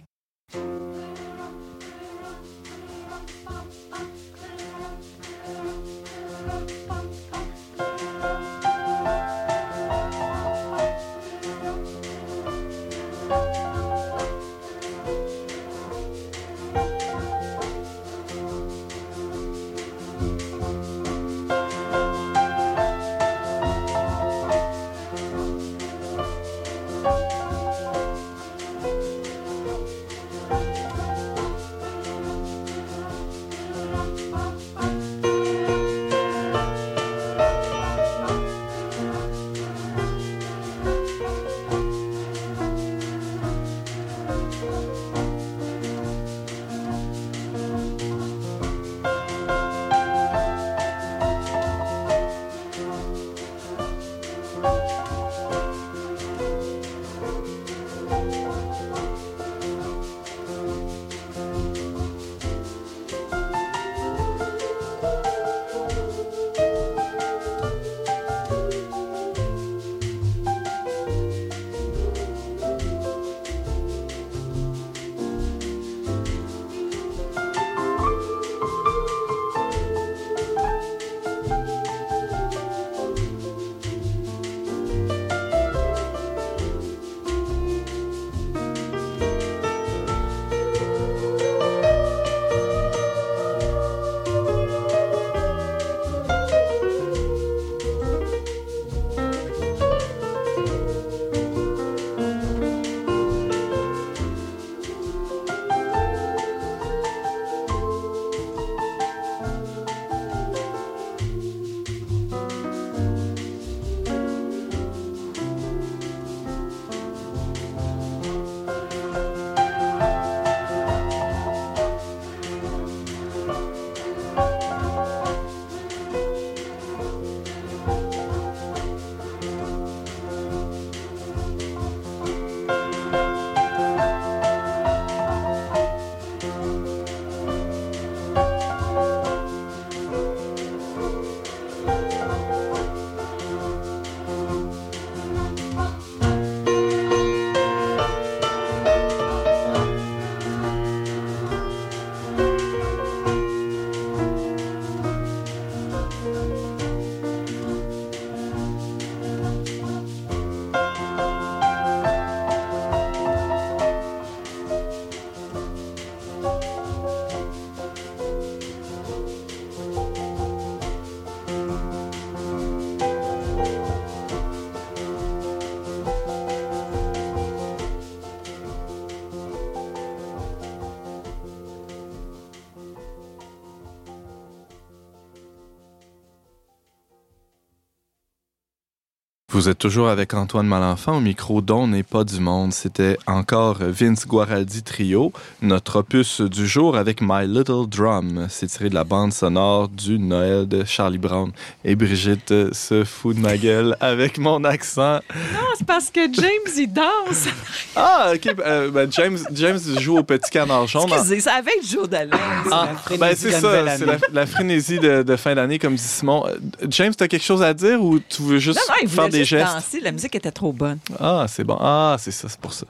[189.58, 192.72] Vous êtes toujours avec Antoine Malenfant au micro dont n'est pas du monde.
[192.72, 195.34] C'était encore Vince Guaraldi Trio,
[195.64, 198.46] notre opus du jour avec My Little Drum.
[198.52, 201.52] C'est tiré de la bande sonore du Noël de Charlie Brown.
[201.84, 205.22] Et Brigitte se fout de ma gueule avec mon accent.
[205.36, 207.48] Non, c'est parce que James, il danse.
[207.96, 208.54] Ah, ok.
[208.64, 211.10] euh, ben, James, James joue au petit canard jaune.
[211.12, 212.38] Excusez, c'est avec Joe Dallin.
[212.72, 216.04] Ah, la ben c'est ça, c'est la, la frénésie de, de fin d'année, comme dit
[216.04, 216.46] Simon.
[216.46, 219.30] Euh, James, t'as quelque chose à dire ou tu veux juste Non, non, il faire
[219.30, 219.74] des gestes?
[219.74, 220.00] danser.
[220.02, 221.00] La musique était trop bonne.
[221.20, 221.78] Ah, c'est bon.
[221.80, 222.86] Ah, c'est ça, c'est pour ça.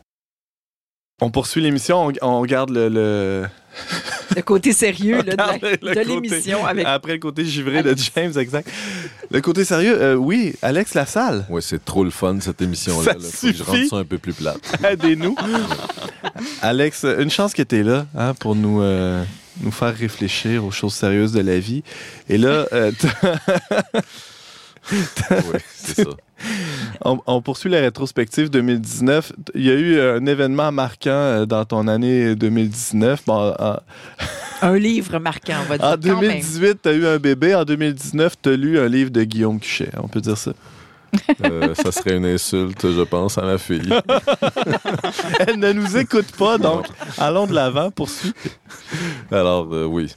[1.19, 3.47] On poursuit l'émission, on, on garde le, le-
[4.35, 8.69] Le côté sérieux là, de Regarde l'émission avec après le côté givré de James, exact.
[9.31, 13.03] Le côté sérieux, euh, oui, Alex Lassalle, Ouais, c'est trop le fun, cette émission-là.
[13.03, 13.19] Ça là.
[13.31, 14.59] Faut que je rende ça un peu plus plate.
[14.83, 15.35] aidez-nous.
[16.61, 19.23] Alex, une chance que t'es là hein, pour nous, euh,
[19.61, 21.83] nous faire réfléchir aux choses sérieuses de la vie.
[22.29, 22.91] Et là, euh,
[24.91, 26.09] Oui, c'est ça.
[27.03, 29.33] On, on poursuit la rétrospective 2019.
[29.55, 33.23] Il y a eu un événement marquant euh, dans ton année 2019.
[33.25, 33.77] Bon, en,
[34.61, 35.87] Un livre marquant, on va dire.
[35.87, 36.31] en quand même.
[36.31, 37.55] 2018, tu as eu un bébé.
[37.55, 39.89] En 2019, tu as lu un livre de Guillaume Cuchet.
[40.01, 40.51] On peut dire ça.
[41.45, 43.89] Euh, ça serait une insulte, je pense, à ma fille.
[45.47, 46.85] Elle ne nous écoute pas, donc
[47.17, 47.91] allons de l'avant.
[47.91, 48.33] Poursuis.
[49.31, 50.13] Alors, euh, oui.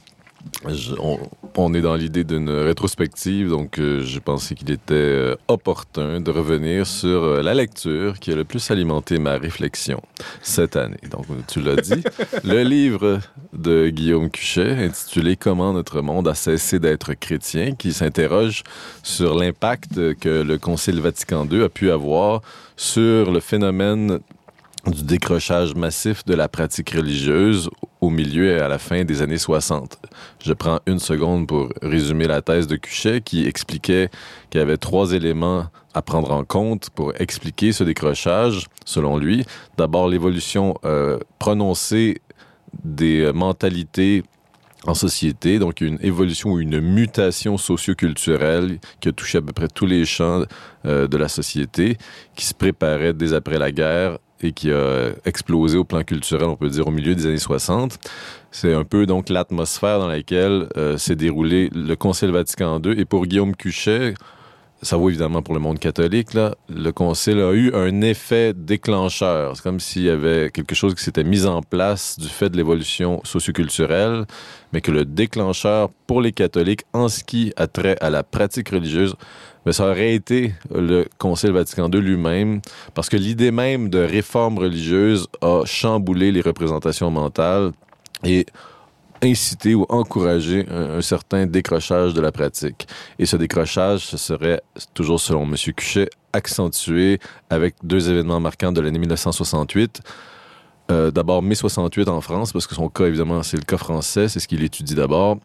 [0.67, 1.19] Je- on,
[1.57, 6.31] on est dans l'idée d'une rétrospective, donc euh, j'ai pensé qu'il était euh, opportun de
[6.31, 10.01] revenir sur euh, la lecture qui a le plus alimenté ma réflexion
[10.41, 10.97] cette année.
[11.09, 12.03] Donc, tu l'as dit,
[12.43, 13.19] le livre
[13.53, 18.63] de Guillaume Cuchet intitulé Comment notre monde a cessé d'être chrétien, qui s'interroge
[19.03, 22.41] sur l'impact que le Concile Vatican II a pu avoir
[22.77, 24.19] sur le phénomène
[24.87, 27.69] du décrochage massif de la pratique religieuse
[27.99, 29.97] au milieu et à la fin des années 60.
[30.43, 34.09] Je prends une seconde pour résumer la thèse de Cuchet qui expliquait
[34.49, 39.45] qu'il y avait trois éléments à prendre en compte pour expliquer ce décrochage, selon lui.
[39.77, 42.21] D'abord, l'évolution euh, prononcée
[42.83, 44.23] des mentalités
[44.87, 49.67] en société, donc une évolution ou une mutation socio-culturelle qui a touché à peu près
[49.67, 50.43] tous les champs
[50.85, 51.97] euh, de la société,
[52.35, 56.55] qui se préparait dès après la guerre et qui a explosé au plan culturel, on
[56.55, 57.97] peut dire, au milieu des années 60.
[58.51, 62.99] C'est un peu donc l'atmosphère dans laquelle euh, s'est déroulé le Concile Vatican II.
[62.99, 64.13] Et pour Guillaume Cuchet,
[64.81, 69.55] ça vaut évidemment pour le monde catholique, là, le Concile a eu un effet déclencheur.
[69.55, 72.57] C'est comme s'il y avait quelque chose qui s'était mis en place du fait de
[72.57, 74.25] l'évolution socioculturelle,
[74.73, 78.69] mais que le déclencheur pour les catholiques, en ce qui a trait à la pratique
[78.69, 79.15] religieuse,
[79.65, 82.61] mais ça aurait été le Concile Vatican II lui-même,
[82.95, 87.71] parce que l'idée même de réforme religieuse a chamboulé les représentations mentales
[88.23, 88.47] et
[89.21, 92.87] incité ou encouragé un, certain décrochage de la pratique.
[93.19, 94.61] Et ce décrochage, ce serait,
[94.93, 95.55] toujours selon M.
[95.75, 97.19] Cuchet, accentué
[97.49, 100.01] avec deux événements marquants de l'année 1968.
[100.91, 104.27] Euh, d'abord, mai 68 en France, parce que son cas, évidemment, c'est le cas français,
[104.27, 105.37] c'est ce qu'il étudie d'abord.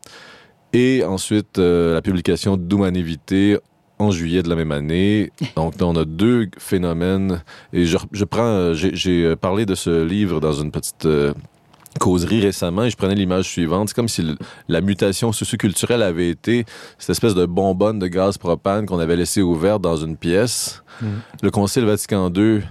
[0.73, 3.59] Et ensuite, euh, la publication d'Humanité
[3.99, 5.31] en juillet de la même année.
[5.57, 7.43] Donc, là, on a deux phénomènes.
[7.73, 11.07] Et je, je prends, euh, j'ai parlé de ce livre dans une petite
[11.99, 13.89] causerie récemment et je prenais l'image suivante.
[13.89, 14.37] C'est comme si le-
[14.69, 16.65] la mutation socioculturelle avait été
[16.99, 20.83] cette espèce de bonbonne de gaz propane qu'on avait laissé ouverte dans une pièce.
[21.03, 21.09] Mhm.
[21.43, 22.63] Le Concile Vatican II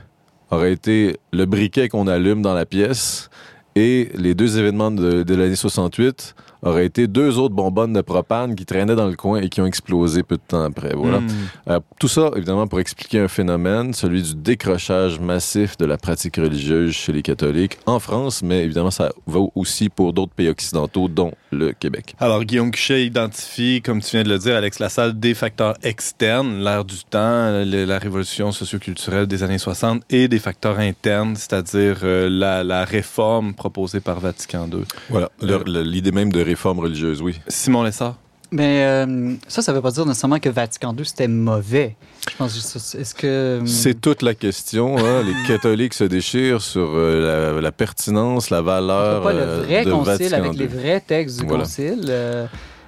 [0.52, 3.30] aurait été le briquet qu'on allume dans la pièce
[3.76, 8.56] et les deux événements de, de l'année 68 auraient été deux autres bonbonnes de propane
[8.56, 10.94] qui traînaient dans le coin et qui ont explosé peu de temps après.
[10.96, 11.20] Voilà.
[11.20, 11.28] Hmm.
[11.70, 16.38] Euh, tout ça, évidemment, pour expliquer un phénomène, celui du décrochage massif de la pratique
[16.38, 21.08] religieuse chez les catholiques en France, mais évidemment, ça va aussi pour d'autres pays occidentaux,
[21.08, 22.16] dont le Québec.
[22.20, 26.64] Alors, Guillaume Cuchet identifie, comme tu viens de le dire, Alex Lassalle, des facteurs externes,
[26.64, 32.30] l'ère du temps, la révolution socioculturelle des années 60, et des facteurs internes, c'est-à-dire euh,
[32.30, 34.84] la, la réforme proposée par Vatican II.
[35.10, 35.30] Voilà.
[35.42, 37.40] Le- L'idée même de réforme religieuse, oui.
[37.48, 38.16] Simon Lessard?
[38.52, 41.96] Mais euh, ça, ça veut pas dire nécessairement que Vatican II, c'était mauvais.
[42.32, 43.62] Je pense est-ce que...
[43.66, 44.98] C'est toute la question.
[44.98, 45.24] hein.
[45.24, 49.84] Les catholiques se déchirent sur euh, la, la pertinence, la valeur pas le euh, vrai
[49.84, 50.60] de concile Vatican avec II.
[50.60, 51.64] les vrais textes du Voilà.
[51.64, 52.06] concile.
[52.08, 52.46] euh,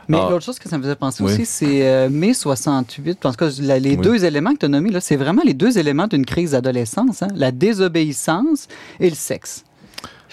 [0.07, 0.29] mais Ah.
[0.29, 1.33] l'autre chose que ça me faisait penser Oui.
[1.33, 3.25] aussi, c'est euh, mai 68.
[3.25, 3.97] En tout cas, la- les Oui.
[3.97, 7.23] deux éléments que tu as nommés, là, c'est vraiment les deux éléments d'une crise d'adolescence.
[7.23, 8.67] hein, la désobéissance
[9.01, 9.63] et le sexe.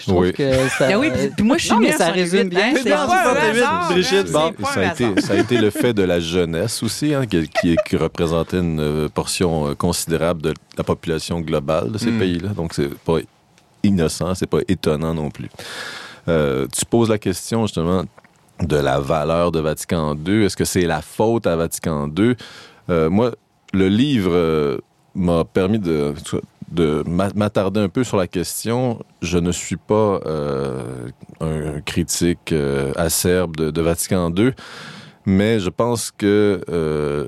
[0.05, 0.33] Je trouve Oui.
[0.33, 0.87] que ça...
[0.91, 2.71] Ah oui, puis, moi, je suis Non, mais ça résume 68, bien.
[2.75, 4.51] C'est c'est dans pas un 68, hasard, Brigitte, bon.
[4.55, 7.25] c'est pas ça, a été, ça a été le fait de la jeunesse aussi, hein,
[7.25, 12.11] qui, qui, qui représentait une euh, portion euh, considérable de la population globale de ces
[12.11, 12.19] Mm.
[12.19, 12.49] pays-là.
[12.49, 13.17] Donc, c'est pas
[13.83, 15.49] innocent, c'est pas étonnant non plus.
[16.27, 18.03] Euh, tu poses la question, justement,
[18.61, 20.45] de la valeur de Vatican II.
[20.45, 22.35] Est-ce que c'est la faute à Vatican II?
[22.89, 23.31] Euh, moi,
[23.73, 24.77] le livre euh,
[25.13, 26.13] m'a permis de,
[26.71, 28.99] de m'a- m'attarder un peu sur la question.
[29.21, 31.09] Je ne suis pas euh,
[31.41, 34.51] un critique euh, acerbe de, Vatican II,
[35.25, 37.27] mais je pense que euh,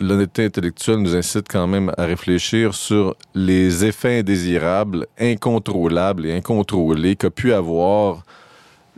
[0.00, 7.16] l'honnêteté intellectuelle nous incite quand même à réfléchir sur les effets indésirables, incontrôlables et incontrôlés
[7.16, 8.24] qu'a pu avoir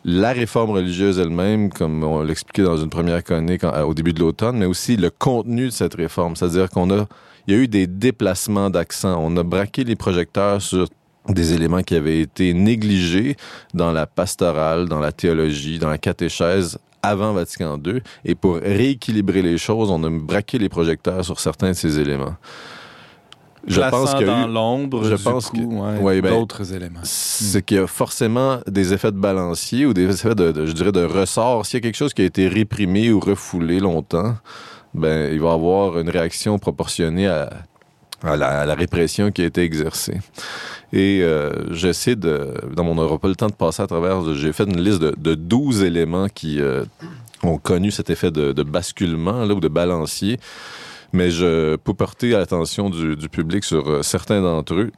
[0.04, 4.56] la réforme religieuse elle-même, comme on l'expliquait dans une première chronique au début de l'automne,
[4.56, 6.36] mais aussi le contenu de cette réforme.
[6.36, 7.06] C'est-à-dire qu'on a,
[7.46, 9.16] il y a eu des déplacements d'accent.
[9.22, 10.88] On a braqué les projecteurs sur
[11.28, 13.36] des éléments qui avaient été négligés
[13.74, 18.00] dans la pastorale, dans la théologie, dans la catéchèse avant Vatican II.
[18.24, 22.34] Et pour rééquilibrer les choses, on a braqué les projecteurs sur certains de ces éléments.
[23.66, 26.20] Je pense qu'il y a dans eu- l'ombre, je du pense coup, que- ouais, ouais,
[26.22, 27.00] ben, d'autres éléments.
[27.02, 30.72] c'est qu'il y a forcément des effets de balancier ou des effets de, de- je
[30.72, 31.66] dirais, de ressort.
[31.66, 34.36] S'il y a quelque chose qui a été réprimé ou refoulé longtemps,
[34.94, 37.50] ben, il va avoir une réaction proportionnée à,
[38.22, 40.18] la, répression qui a été exercée.
[40.92, 44.34] Et euh, j'essaie de, dans mon, on n'aura pas le temps de passer à travers,
[44.34, 46.84] j'ai fait une liste de, de 12 éléments qui euh,
[47.42, 50.38] ont connu cet effet de, basculement là, ou de balancier.
[51.12, 54.92] Mais je peux porter l'attention du, public sur euh, certains d'entre eux.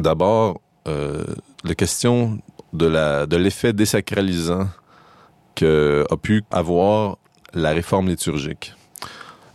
[0.00, 2.38] D'abord, la question
[2.72, 4.68] de l'effet désacralisant
[5.54, 7.18] que a pu avoir
[7.52, 8.74] la réforme liturgique.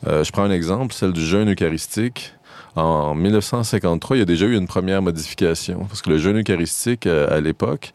[0.06, 2.34] Euh, je prends un exemple, celle du jeûne eucharistique.
[2.76, 7.08] En 1953, il y a déjà eu une première modification parce que le jeûne eucharistique
[7.08, 7.92] euh, à l'époque,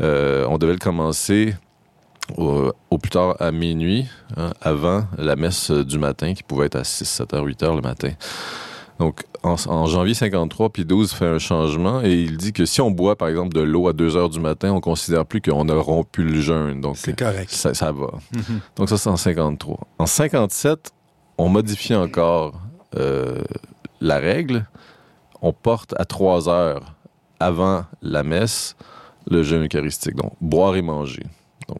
[0.00, 1.54] euh, on devait le commencer
[2.36, 6.76] au, au plus tard à minuit, hein, avant la messe du matin qui pouvait être
[6.76, 8.10] à 6, 7 heures, 8 heures le matin.
[8.98, 12.80] Donc, en, en janvier 53, puis 12 fait un changement et il dit que si
[12.80, 15.68] on boit, par exemple, de l'eau à 2 heures du matin, on considère plus qu'on
[15.68, 16.80] a rompu le jeûne.
[16.80, 17.50] Donc, C'est correct.
[17.50, 18.10] ça, ça va.
[18.34, 18.60] Mhm.
[18.76, 19.78] Donc, ça, c'est en 53.
[19.98, 20.92] En 57,
[21.38, 22.60] on modifie encore
[22.96, 23.42] euh,
[24.00, 24.66] la règle.
[25.42, 26.94] On porte à 3 heures
[27.40, 28.76] avant la messe
[29.30, 30.14] le jeûne eucharistique.
[30.16, 31.24] Donc, boire et manger.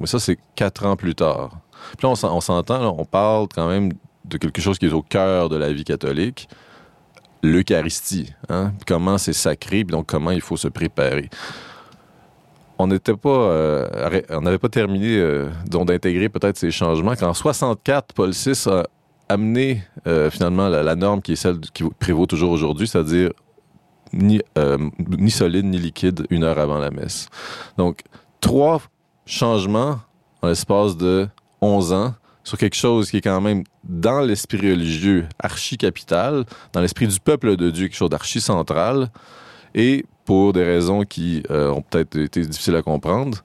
[0.00, 1.50] Mais ça, c'est 4 ans plus tard.
[1.98, 3.92] Puis là, on s'en- on s'entend, on parle quand même
[4.24, 6.48] de quelque chose qui est au cœur de la vie catholique,
[7.42, 8.32] l'Eucharistie.
[8.48, 8.72] Hein?
[8.86, 11.28] Comment c'est sacré, puis donc comment il faut se préparer.
[12.78, 17.14] On n'était pas, euh, on n'avait pas terminé euh, d'intégrer peut-être ces changements.
[17.14, 18.84] Qu'en 64, Paul VI a
[19.28, 23.30] amené euh, finalement la, norme qui est celle qui prévaut toujours aujourd'hui, c'est-à-dire
[24.12, 27.28] ni, euh, ni solide ni liquide une heure avant la messe.
[27.78, 28.02] Donc,
[28.40, 28.80] trois
[29.26, 29.98] changements
[30.42, 31.28] en l'espace de
[31.60, 32.14] 11 ans
[32.44, 37.56] sur quelque chose qui est quand même dans l'esprit religieux archi-capital, dans l'esprit du peuple
[37.56, 39.10] de Dieu, quelque chose d'archi-central,
[39.74, 43.42] et pour des raisons qui euh, ont peut-être été difficiles à comprendre,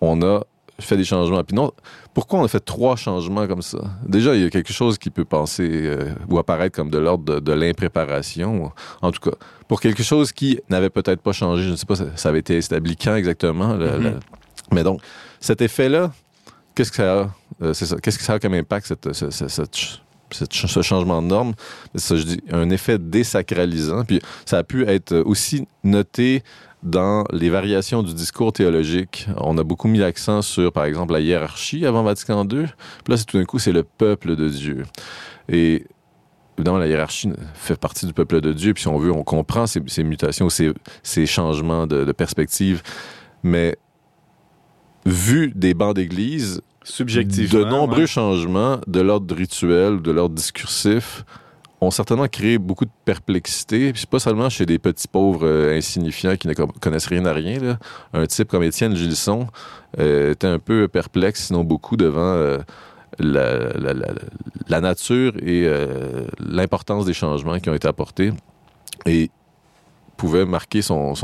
[0.00, 0.42] on a
[0.80, 1.42] fait des changements.
[1.44, 1.70] Puis non,
[2.14, 3.78] pourquoi on a fait trois changements comme ça?
[4.06, 7.24] Déjà, il y a quelque chose qui peut penser euh, ou apparaître comme de l'ordre
[7.34, 8.72] de, de l'impréparation.
[9.02, 9.36] En tout cas,
[9.68, 12.40] pour quelque chose qui n'avait peut-être pas changé, je ne sais pas, ça, ça avait
[12.40, 13.74] été établi quand exactement.
[13.74, 14.02] le- Mhm.
[14.02, 14.18] le-
[14.72, 15.00] mais donc,
[15.40, 16.12] cet effet-là,
[16.74, 17.30] qu'est-ce que ça a?
[17.62, 17.96] Euh, ça.
[18.02, 19.76] Qu'est-ce que ça a comme impact, cette, ce, cette
[20.32, 21.54] cette changement de norme?
[21.96, 24.04] C'est ça, je dis, un effet désacralisant.
[24.04, 26.42] Puis ça a pu être aussi noté
[26.82, 29.26] dans les variations du discours théologique.
[29.36, 32.64] On a beaucoup mis l'accent sur, par exemple, la hiérarchie avant Vatican II.
[32.64, 32.68] Puis
[33.08, 34.84] là, c'est tout d'un coup, c'est le peuple de Dieu.
[35.48, 35.84] Et
[36.56, 38.72] évidemment, la hiérarchie fait partie du peuple de Dieu.
[38.72, 40.72] Puis si on veut, on comprend ces, ces mutations, ces,
[41.02, 42.82] ces changements de, de perspective.
[43.42, 43.76] Mais
[45.04, 47.58] vu des bancs d'église, Subjectivement.
[47.60, 48.06] de nombreux ouais.
[48.06, 51.24] changements de l'ordre rituel, de l'ordre discursif,
[51.80, 53.92] ont certainement créé beaucoup de perplexité.
[53.92, 57.32] Puis pas seulement chez des petits pauvres euh, insignifiants qui ne co- connaissent rien à
[57.32, 57.78] rien.
[58.12, 59.46] Un type comme Étienne Gilson
[59.98, 62.58] euh, était un peu perplexe, sinon beaucoup, devant euh,
[63.18, 65.68] la, nature et
[66.38, 68.32] l'importance des changements qui ont été apportés.
[69.06, 69.30] Et
[70.20, 71.14] pouvait marquer son,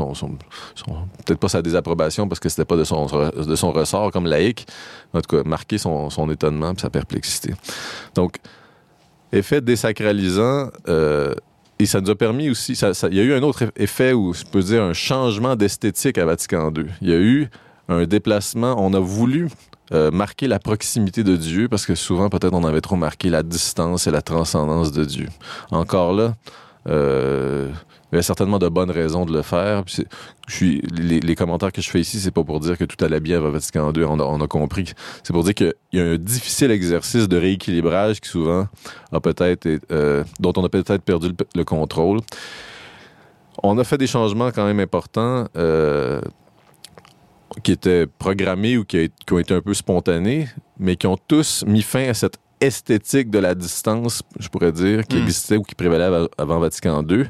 [1.23, 4.65] peut-être pas sa désapprobation parce que c'était pas de son, de son ressort comme laïque,
[5.13, 7.53] en tout cas marquer son, son étonnement et sa perplexité.
[8.15, 8.37] Donc,
[9.33, 11.33] effet désacralisant, euh,
[11.79, 14.13] et ça nous a permis aussi, ça- ça- il y a eu un autre effet
[14.13, 16.85] où je peux dire un changement d'esthétique à Vatican II.
[17.01, 17.47] Il y a eu
[17.89, 19.47] un déplacement, on a voulu
[19.93, 23.41] euh, marquer la proximité de Dieu parce que souvent peut-être on avait trop marqué la
[23.41, 25.27] distance et la transcendance de Dieu.
[25.71, 26.35] Encore là,
[26.89, 27.69] euh,
[28.11, 29.83] il y avait certainement de bonnes raisons de le faire.
[29.83, 30.07] Puis c'est-
[30.47, 33.03] je suis, les, les commentaires que je fais ici, c'est pas pour dire que tout
[33.03, 34.93] allait bien à Vatican II, on a, on a compris.
[35.23, 38.67] C'est pour dire qu'il y a un difficile exercice de rééquilibrage qui souvent
[39.11, 42.19] a peut-être, euh, dont on a peut-être perdu le, le contrôle.
[43.63, 46.21] On a fait des changements quand même importants euh,
[47.63, 50.47] qui étaient programmés ou qui, a- qui ont été un peu spontanés,
[50.79, 55.05] mais qui ont tous mis fin à cette esthétique de la distance, je pourrais dire,
[55.05, 55.21] qui Mm.
[55.23, 57.25] existait ou qui prévalait av- avant Vatican II.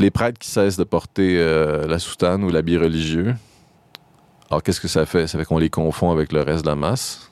[0.00, 3.34] Les prêtres qui cessent de porter euh, la soutane ou l'habit religieux.
[4.50, 5.26] Alors, qu'est-ce que ça fait?
[5.26, 7.30] Ça fait qu'on les confond avec le reste de la masse.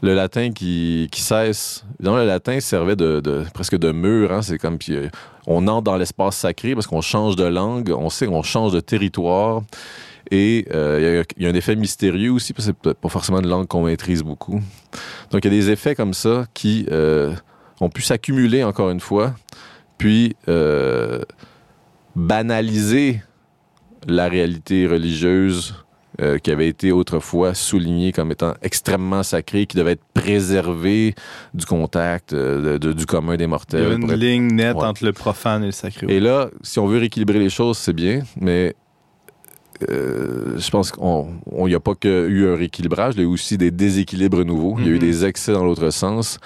[0.00, 1.84] Le latin qui, qui cesse.
[1.98, 4.32] Évidemment, le latin servait de, presque de mur.
[4.32, 4.42] Hein?
[4.42, 4.78] C'est comme.
[4.78, 5.08] Puis, euh,
[5.48, 8.78] on entre dans l'espace sacré parce qu'on change de langue, on sait qu'on change de
[8.80, 9.62] territoire.
[10.30, 13.48] Et euh, il y a- un effet mystérieux aussi, parce que c'est pas forcément une
[13.48, 14.60] langue qu'on maîtrise beaucoup.
[15.32, 16.86] Donc, il y a des effets comme ça qui
[17.80, 19.34] ont pu s'accumuler encore une fois,
[19.98, 20.36] puis
[22.16, 23.22] banaliser
[24.06, 25.74] la réalité religieuse
[26.20, 31.14] euh, qui avait été autrefois souligné comme étant extrêmement sacré, qui devait être préservé
[31.54, 33.92] du contact euh, de- du commun des Il y a mortels.
[33.92, 34.84] une être- ligne nette Ouais.
[34.84, 36.06] entre le profane et le sacré.
[36.10, 38.74] Et là, si on veut rééquilibrer les choses, c'est bien, mais
[39.88, 41.02] euh, je pense qu'il
[41.66, 44.76] n'y a pas que eu un rééquilibrage, il y a eu aussi des déséquilibres nouveaux.
[44.78, 45.00] Il y a eu Mhm.
[45.00, 46.38] des excès dans l'autre sens.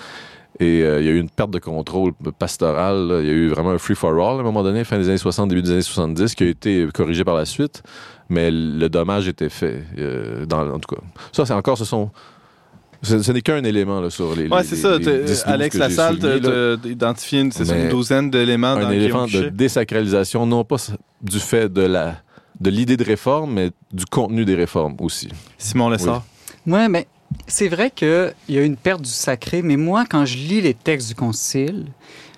[0.58, 3.08] Et euh, il y a eu une perte de contrôle pastoral.
[3.08, 3.20] là.
[3.20, 5.48] Il y a eu vraiment un free-for-all à un moment donné, fin des années 60,
[5.48, 7.82] début des années 70, qui a été corrigé par la suite.
[8.28, 9.82] Mais le dommage était fait.
[9.98, 11.02] euh, dans, en tout cas,
[11.32, 12.10] ça, c'est encore, ce sont.
[13.02, 14.48] Ce, ce n'est qu'un élément là, sur les.
[14.48, 14.96] Les- c'est ça.
[14.98, 17.50] les t'as- 10-12 Alex Lassalle t'a identifié une,
[17.90, 20.76] douzaine d'éléments dans un élément de désacralisation, non pas
[21.20, 22.16] du fait de la
[22.58, 25.28] de l'idée de réforme, mais du contenu des réformes aussi.
[25.58, 26.24] Simon Lessard?
[26.66, 27.06] Ouais, mais
[27.46, 30.74] c'est vrai qu'il y a une perte du sacré, mais moi, quand je lis les
[30.74, 31.86] textes du Concile,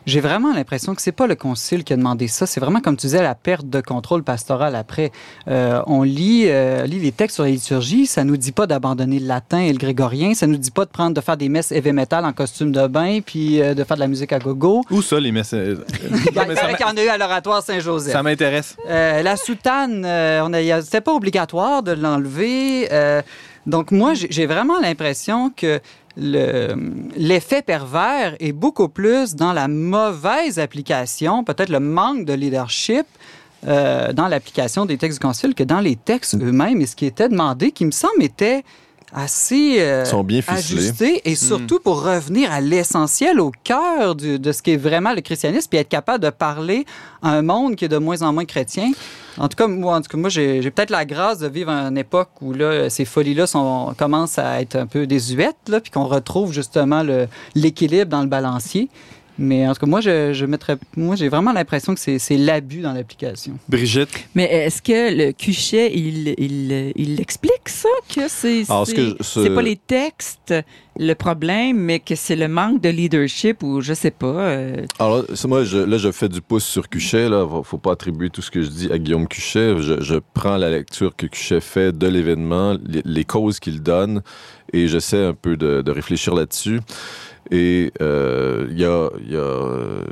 [0.08, 2.96] j'ai vraiment l'impression que c'est pas le Concile qui a demandé ça, c'est vraiment, comme
[2.96, 5.12] tu disais, la perte de contrôle pastoral après.
[5.48, 9.18] Euh, on lit, euh, lit les textes sur la liturgie, ça nous dit pas d'abandonner
[9.18, 11.72] le latin et le grégorien, ça nous dit pas de prendre, de faire des messes
[11.72, 14.82] heavy metal en costume de bain, puis euh, de faire de la musique à gogo.
[14.90, 15.76] Où ça, les messages?
[16.30, 18.12] Il y en a eu à l'oratoire Saint-Joseph.
[18.12, 18.76] Ça m'intéresse.
[18.88, 22.88] La soutane, on c'était pas obligatoire de l'enlever.
[23.68, 25.80] Donc moi, j'ai vraiment l'impression que
[26.16, 26.74] le-
[27.16, 33.06] l'effet pervers est beaucoup plus dans la mauvaise application, peut-être le manque de leadership
[33.66, 36.80] euh, dans l'application des textes du Concile que dans les textes eux-mêmes.
[36.80, 38.64] Et ce qui était demandé, qui me semble était
[39.12, 40.78] assez euh, sont bien ficelés.
[40.80, 45.12] ajusté et surtout pour revenir à l'essentiel, au cœur du- de ce qui est vraiment
[45.14, 46.84] le christianisme, puis être capable de parler
[47.22, 48.90] à un monde qui est de moins en moins chrétien.
[49.38, 51.82] En tout cas, moi, en tout cas, moi j'ai peut-être la grâce de vivre à
[51.88, 55.90] une époque où là, ces folies-là sont- commencent à être un peu désuètes, là, puis
[55.90, 58.88] qu'on retrouve justement le- l'équilibre dans le balancier.
[59.38, 62.80] Mais en tout cas, moi, je, je mettrais, moi, j'ai vraiment l'impression que c'est l'abus
[62.80, 63.58] dans l'application.
[63.68, 64.08] Brigitte?
[64.34, 69.16] Mais est-ce que le Cuchet, il, il, il explique ça, que c'est Alors, ce que
[69.22, 70.54] c'est- pas les textes
[71.00, 74.26] le problème, mais que c'est le manque de leadership ou je sais pas.
[74.48, 77.28] euh, Alors c'est moi, je, là, je fais du pouce sur Cuchet.
[77.28, 79.76] Là, faut faut pas attribuer tout ce que je dis à Guillaume Cuchet.
[79.80, 84.22] Je, je prends la lecture que Cuchet fait de l'événement, les, les causes qu'il donne,
[84.72, 86.80] et j'essaie un peu de, de réfléchir là-dessus.
[87.50, 90.02] Et euh, il y a, y euh,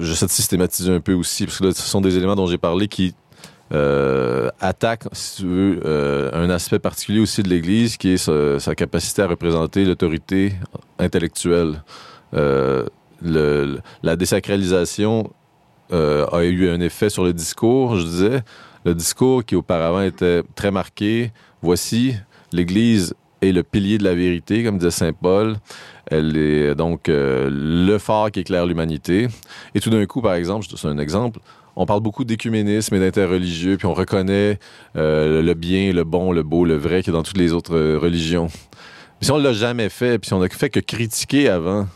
[0.00, 2.58] j'essaie de systématiser un peu aussi, parce que là, ce sont des éléments dont j'ai
[2.58, 3.14] parlé qui
[3.72, 8.74] euh, attaquent, si tu veux, euh, un aspect particulier aussi de l'Église, qui est sa,
[8.74, 10.52] capacité à représenter l'autorité
[10.98, 11.82] intellectuelle.
[12.34, 12.84] Euh,
[13.22, 15.32] le, la désacralisation
[15.90, 18.42] a eu un effet sur le discours, je disais.
[18.84, 21.32] Le discours qui auparavant était très marqué.
[21.62, 22.16] Voici,
[22.52, 23.14] l'Église
[23.44, 25.56] est le pilier de la vérité, comme disait Saint Paul.
[26.06, 29.28] Elle est donc euh, le phare qui éclaire l'humanité.
[29.74, 31.40] Et tout d'un coup, par exemple, donne un exemple,
[31.76, 34.58] on parle beaucoup d'écuménisme et d'interreligieux, puis on reconnaît
[34.96, 37.52] euh, le bien, le bon, le beau, le vrai qu'il y a dans toutes les
[37.52, 38.48] autres euh, religions.
[39.20, 41.86] Si on l'a jamais fait, puis si on a fait que critiquer avant,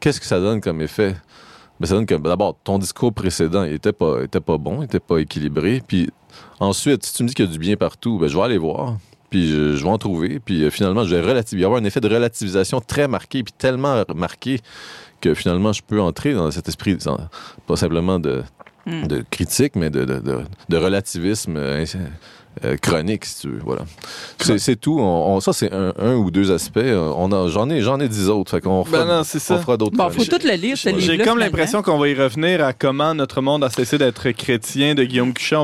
[0.00, 1.14] qu'est-ce que ça donne comme effet?
[1.78, 4.86] Ben, ça donne que, d'abord, ton discours précédent, il était pas, était pas bon, il
[4.86, 5.82] était pas équilibré.
[5.86, 6.10] Puis
[6.58, 8.58] ensuite, si tu me dis qu'il y a du bien partout, ben, je vais aller
[8.58, 8.96] voir.
[9.30, 10.40] Puis je, je vais en trouver.
[10.40, 11.56] Puis euh, finalement, je vais relativiser.
[11.56, 14.60] Il va y avoir un effet de relativisation très marqué, puis tellement marqué
[15.20, 16.96] que finalement, je peux entrer dans cet esprit,
[17.66, 18.42] pas simplement de,
[18.86, 19.06] Hmm.
[19.06, 21.84] de critique, mais de, de, de, de relativisme euh,
[22.64, 23.60] euh, chronique, si tu veux.
[23.64, 23.82] Voilà.
[24.40, 24.98] C'est c'est tout.
[25.00, 26.78] On, on- ça, c'est un, un ou deux aspects.
[26.78, 28.50] On a- J'en ai, j'en ai dix autres.
[28.50, 29.54] Fait qu'on fera, Ben non, c'est ça.
[29.54, 29.96] on fera d'autres.
[29.96, 33.14] Bon, faut tout le lire, ce J'ai comme l'impression qu'on va y revenir à comment
[33.14, 35.56] notre monde a cessé d'être chrétien de Guillaume Cuchet.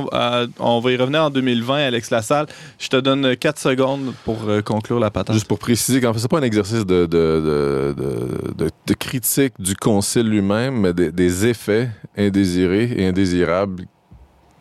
[0.59, 2.47] On, va y revenir en 2020, Alex Lassalle.
[2.79, 5.35] Je te donne 4 secondes pour euh, conclure la patente.
[5.35, 8.95] Juste pour préciser qu'en fait, c'est pas un exercice de, de, de, de, de- de
[8.95, 13.85] critique du concile lui-même, mais des, des effets indésirés et indésirables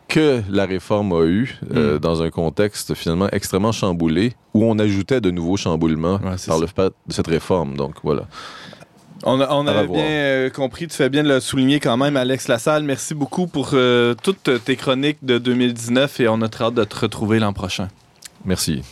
[0.08, 1.98] que la réforme a eu euh, Mm.
[2.00, 6.66] dans un contexte finalement extrêmement chamboulé, où on ajoutait de nouveaux chamboulements Ouais, par le
[6.66, 7.76] fait de cette réforme.
[7.76, 8.22] Donc voilà.
[9.24, 12.16] On, a- on avait bien euh, compris, tu fais bien de le souligner quand même,
[12.16, 12.82] Alex Lassalle.
[12.84, 16.84] Merci beaucoup pour euh, toutes tes chroniques de 2019 et on a très hâte de
[16.84, 17.88] te retrouver l'an prochain.
[18.44, 18.82] Merci.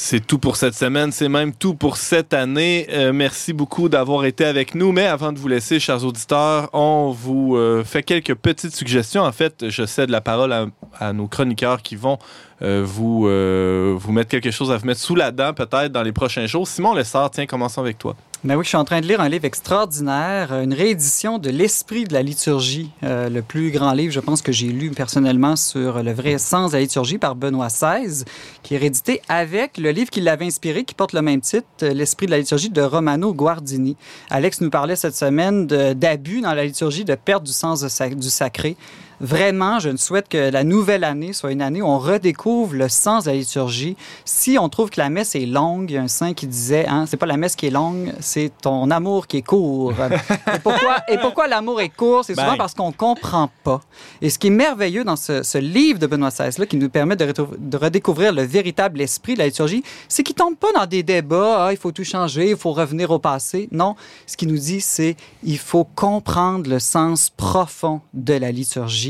[0.00, 2.86] C'est tout pour cette semaine, c'est même tout pour cette année.
[2.92, 4.92] Euh, merci beaucoup d'avoir été avec nous.
[4.92, 9.22] Mais avant de vous laisser, chers auditeurs, on vous euh, fait quelques petites suggestions.
[9.22, 10.70] En fait, je cède la parole
[11.00, 12.16] à, nos chroniqueurs qui vont
[12.60, 16.12] vous, euh, vous mettre quelque chose à vous mettre sous la dent peut-être dans les
[16.12, 16.66] prochains jours.
[16.66, 18.16] Simon Lessard, tiens, commençons avec toi.
[18.44, 22.04] Ben oui, je suis en train de lire un livre extraordinaire, une réédition de L'Esprit
[22.04, 26.04] de la liturgie, euh, le plus grand livre, je pense, que j'ai lu personnellement sur
[26.04, 28.24] le vrai sens de la liturgie par Benoît XVI,
[28.62, 32.26] qui est réédité avec le livre qui l'avait inspiré, qui porte le même titre, L'Esprit
[32.26, 33.96] de la liturgie de Romano Guardini.
[34.30, 38.76] Alex nous parlait cette semaine d'abus dans la liturgie, de perte du sens du sacré.
[39.20, 42.88] Vraiment, je ne souhaite que la nouvelle année soit une année où on redécouvre le
[42.88, 43.96] sens de la liturgie.
[44.24, 46.86] Si on trouve que la messe est longue, il y a un saint qui disait,
[46.86, 49.92] hein, c'est pas la messe qui est longue, c'est ton amour qui est court.
[50.54, 52.24] et pourquoi, et pourquoi l'amour est court?
[52.24, 52.58] C'est souvent ben.
[52.58, 53.80] parce qu'on comprend pas.
[54.22, 57.16] Et ce qui est merveilleux dans ce, livre de Benoît XVI, là, qui nous permet
[57.16, 61.02] de, de, redécouvrir le véritable esprit de la liturgie, c'est qu'il tombe pas dans des
[61.02, 63.68] débats, ah, il faut tout changer, il faut revenir au passé.
[63.72, 63.96] Non,
[64.26, 69.07] ce qu'il nous dit, c'est il faut comprendre le sens profond de la liturgie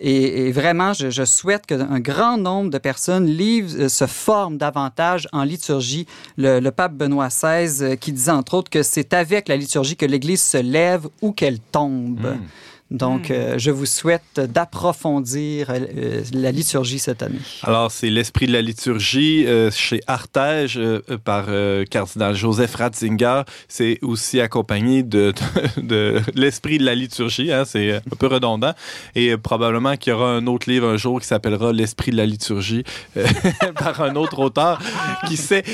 [0.00, 6.06] et, vraiment, je, souhaite qu'un grand nombre de personnes euh, se forment davantage en liturgie.
[6.36, 10.06] Le, pape Benoît XVI euh, qui disait entre autres que c'est avec la liturgie que
[10.06, 12.26] l'Église se lève ou qu'elle tombe.
[12.26, 12.46] Hmm.
[12.94, 13.32] Donc, hmm.
[13.32, 17.40] euh, je vous souhaite d'approfondir euh, la liturgie cette année.
[17.64, 20.78] Alors, c'est l'esprit de la liturgie euh, chez Artege
[21.24, 21.46] par
[21.90, 23.42] cardinal Joseph Ratzinger.
[23.66, 25.34] C'est aussi accompagné de,
[25.76, 27.52] de, l'esprit de la liturgie.
[27.52, 28.74] Hein, c'est un peu redondant.
[29.16, 32.26] Et probablement qu'il y aura un autre livre un jour qui s'appellera L'esprit de la
[32.26, 32.84] liturgie
[33.74, 34.80] par un autre auteur.
[35.26, 35.64] Qui sait?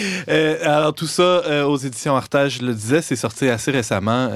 [0.62, 4.30] alors, tout ça aux éditions Artege, je le disais, c'est sorti assez récemment,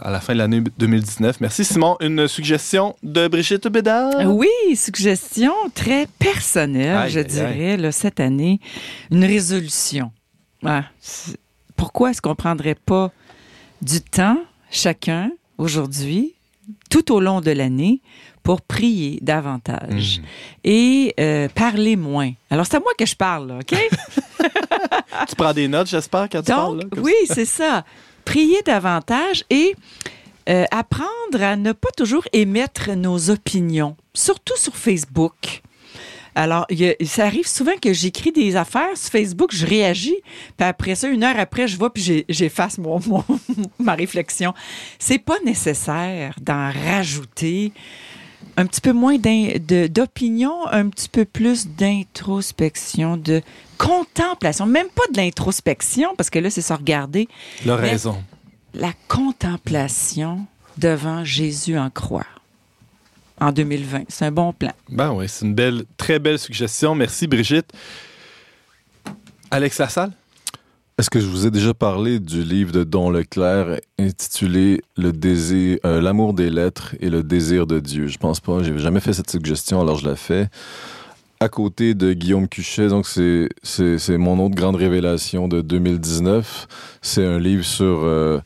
[0.00, 1.40] à la fin de l'année 2019.
[1.40, 1.96] Merci, Simon.
[2.00, 4.12] Une suggestion de Brigitte Bédard?
[4.26, 8.60] Oui, suggestion très personnelle, je dirais, cette année.
[9.10, 10.12] Une résolution.
[10.64, 10.84] Ah,
[11.76, 13.10] pourquoi est-ce qu'on ne prendrait pas
[13.80, 14.38] du temps,
[14.70, 16.34] chacun, aujourd'hui,
[16.90, 18.00] tout au long de l'année,
[18.42, 20.24] pour prier davantage hmm.
[20.64, 22.32] et euh, parler moins?
[22.50, 23.74] Alors, c'est à moi que je parle, OK?
[25.28, 26.84] tu prends des notes, j'espère, quand tu parles.
[26.98, 27.84] oui, c'est ça.
[28.24, 29.74] Prier davantage et
[30.48, 35.62] euh, apprendre à ne pas toujours émettre nos opinions, surtout sur Facebook.
[36.34, 36.66] Alors,
[37.04, 40.16] ça arrive souvent que j'écris des affaires sur Facebook, je réagis,
[40.56, 43.00] puis après ça, une heure après, je vois, puis j'efface mon,
[43.78, 44.54] ma réflexion.
[44.98, 47.72] C'est pas nécessaire d'en rajouter
[48.56, 53.42] un petit peu moins d'opinion, un petit peu plus d'introspection, de
[53.78, 57.28] contemplation, même pas de l'introspection, parce que là, c'est se regarder.
[57.64, 58.16] La raison
[58.74, 60.46] la contemplation
[60.78, 62.26] devant Jésus en croix
[63.40, 64.04] en 2020.
[64.08, 64.72] C'est un bon plan.
[64.88, 66.94] Ben oui, c'est une belle, très belle suggestion.
[66.94, 67.72] Merci, Brigitte.
[69.50, 70.12] Alex Lassalle?
[70.98, 75.78] Est-ce que je vous ai déjà parlé du livre de Don Leclerc intitulé Le désir,
[75.84, 78.06] euh, l'amour des lettres et le désir de Dieu?
[78.06, 78.62] Je pense pas.
[78.62, 80.48] J'ai jamais fait cette suggestion, alors je la fais
[81.42, 82.86] à côté de Guillaume Cuchet.
[82.86, 86.68] Donc, c'est, mon autre grande révélation de 2019.
[87.02, 88.38] C'est un livre sur euh,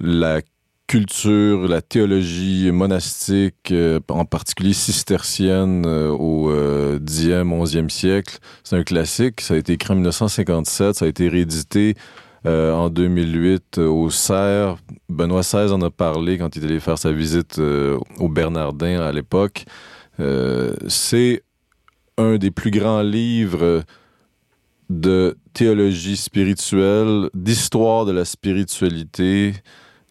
[0.00, 0.40] la
[0.86, 8.38] culture, la théologie monastique, euh, en particulier cistercienne euh, au 10e, 11e siècle.
[8.64, 9.42] C'est un classique.
[9.42, 10.94] Ça a été écrit en 1957.
[10.94, 11.96] Ça a été réédité
[12.44, 14.76] en 2008 au Cerf.
[15.08, 17.60] Benoît XVI en a parlé quand il allé faire sa visite
[18.18, 19.64] au Bernardin à l'époque.
[20.88, 21.42] c'est
[22.18, 23.82] un des plus grands livres
[24.90, 29.54] de théologie spirituelle, d'histoire de la spiritualité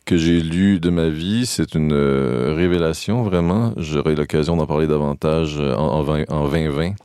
[0.05, 1.45] que j'ai lu de ma vie.
[1.45, 3.73] C'est une euh, révélation, vraiment.
[3.77, 6.93] J'aurai l'occasion d'en parler davantage en, en, 2020.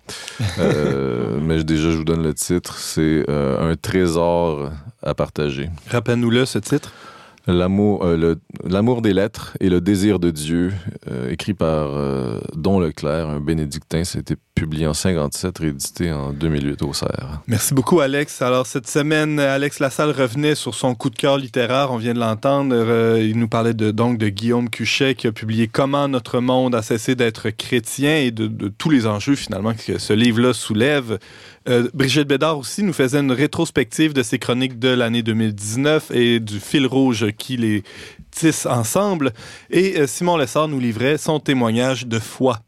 [0.58, 2.76] Euh, mais déjà, je vous donne le titre.
[2.78, 4.70] C'est euh, Un trésor
[5.02, 5.70] à partager.
[5.88, 6.92] Rappelle-nous-le, ce titre.
[7.46, 8.34] L'amour, euh,
[8.64, 10.72] l'amour des lettres et le désir de Dieu,
[11.08, 14.02] euh, écrit par euh, Don Leclerc, un bénédictin.
[14.02, 17.40] Été publié en 57, réédité en 2008 au Cerf.
[17.46, 18.40] Merci beaucoup, Alex.
[18.40, 21.92] Alors, cette semaine, Alex Lassalle revenait sur son coup de cœur littéraire.
[21.92, 22.74] On vient de l'entendre.
[23.20, 27.14] il nous parlait donc de Guillaume Cuchet, qui a publié Comment notre monde a cessé
[27.14, 31.18] d'être chrétien et de, de tous les enjeux, finalement, que ce livre-là soulève.
[31.68, 36.40] Euh, Brigitte Bédard aussi nous faisait une rétrospective de ses chroniques de l'année 2019 et
[36.40, 37.82] du fil rouge qui les
[38.30, 39.32] tisse ensemble.
[39.70, 42.60] Et euh, Simon Lessard nous livrait son témoignage de foi.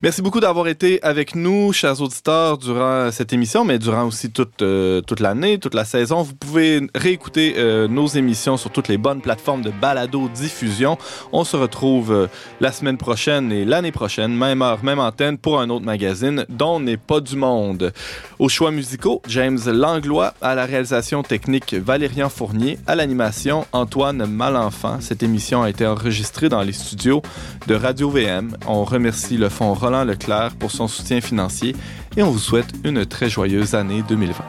[0.00, 4.62] Merci beaucoup d'avoir été avec nous, chers auditeurs, durant cette émission, mais durant aussi toute,
[4.62, 6.22] euh, toute l'année, toute la saison.
[6.22, 10.98] Vous pouvez réécouter euh, nos émissions sur toutes les bonnes plateformes de balado-diffusion.
[11.32, 12.26] On se retrouve euh,
[12.60, 16.78] la semaine prochaine et l'année prochaine, même heure, même antenne, pour un autre magazine dont
[16.78, 17.92] n'est pas du monde.
[18.38, 25.00] Aux choix musicaux, James Langlois, à la réalisation technique, Valérian Fournier, à l'animation, Antoine Malenfant.
[25.00, 27.20] Cette émission a été enregistrée dans les studios
[27.66, 28.56] de Radio VM.
[28.68, 31.74] On remercie le Fonds Roland Leclerc pour son soutien financier
[32.14, 34.44] et on vous souhaite une très joyeuse année 2020.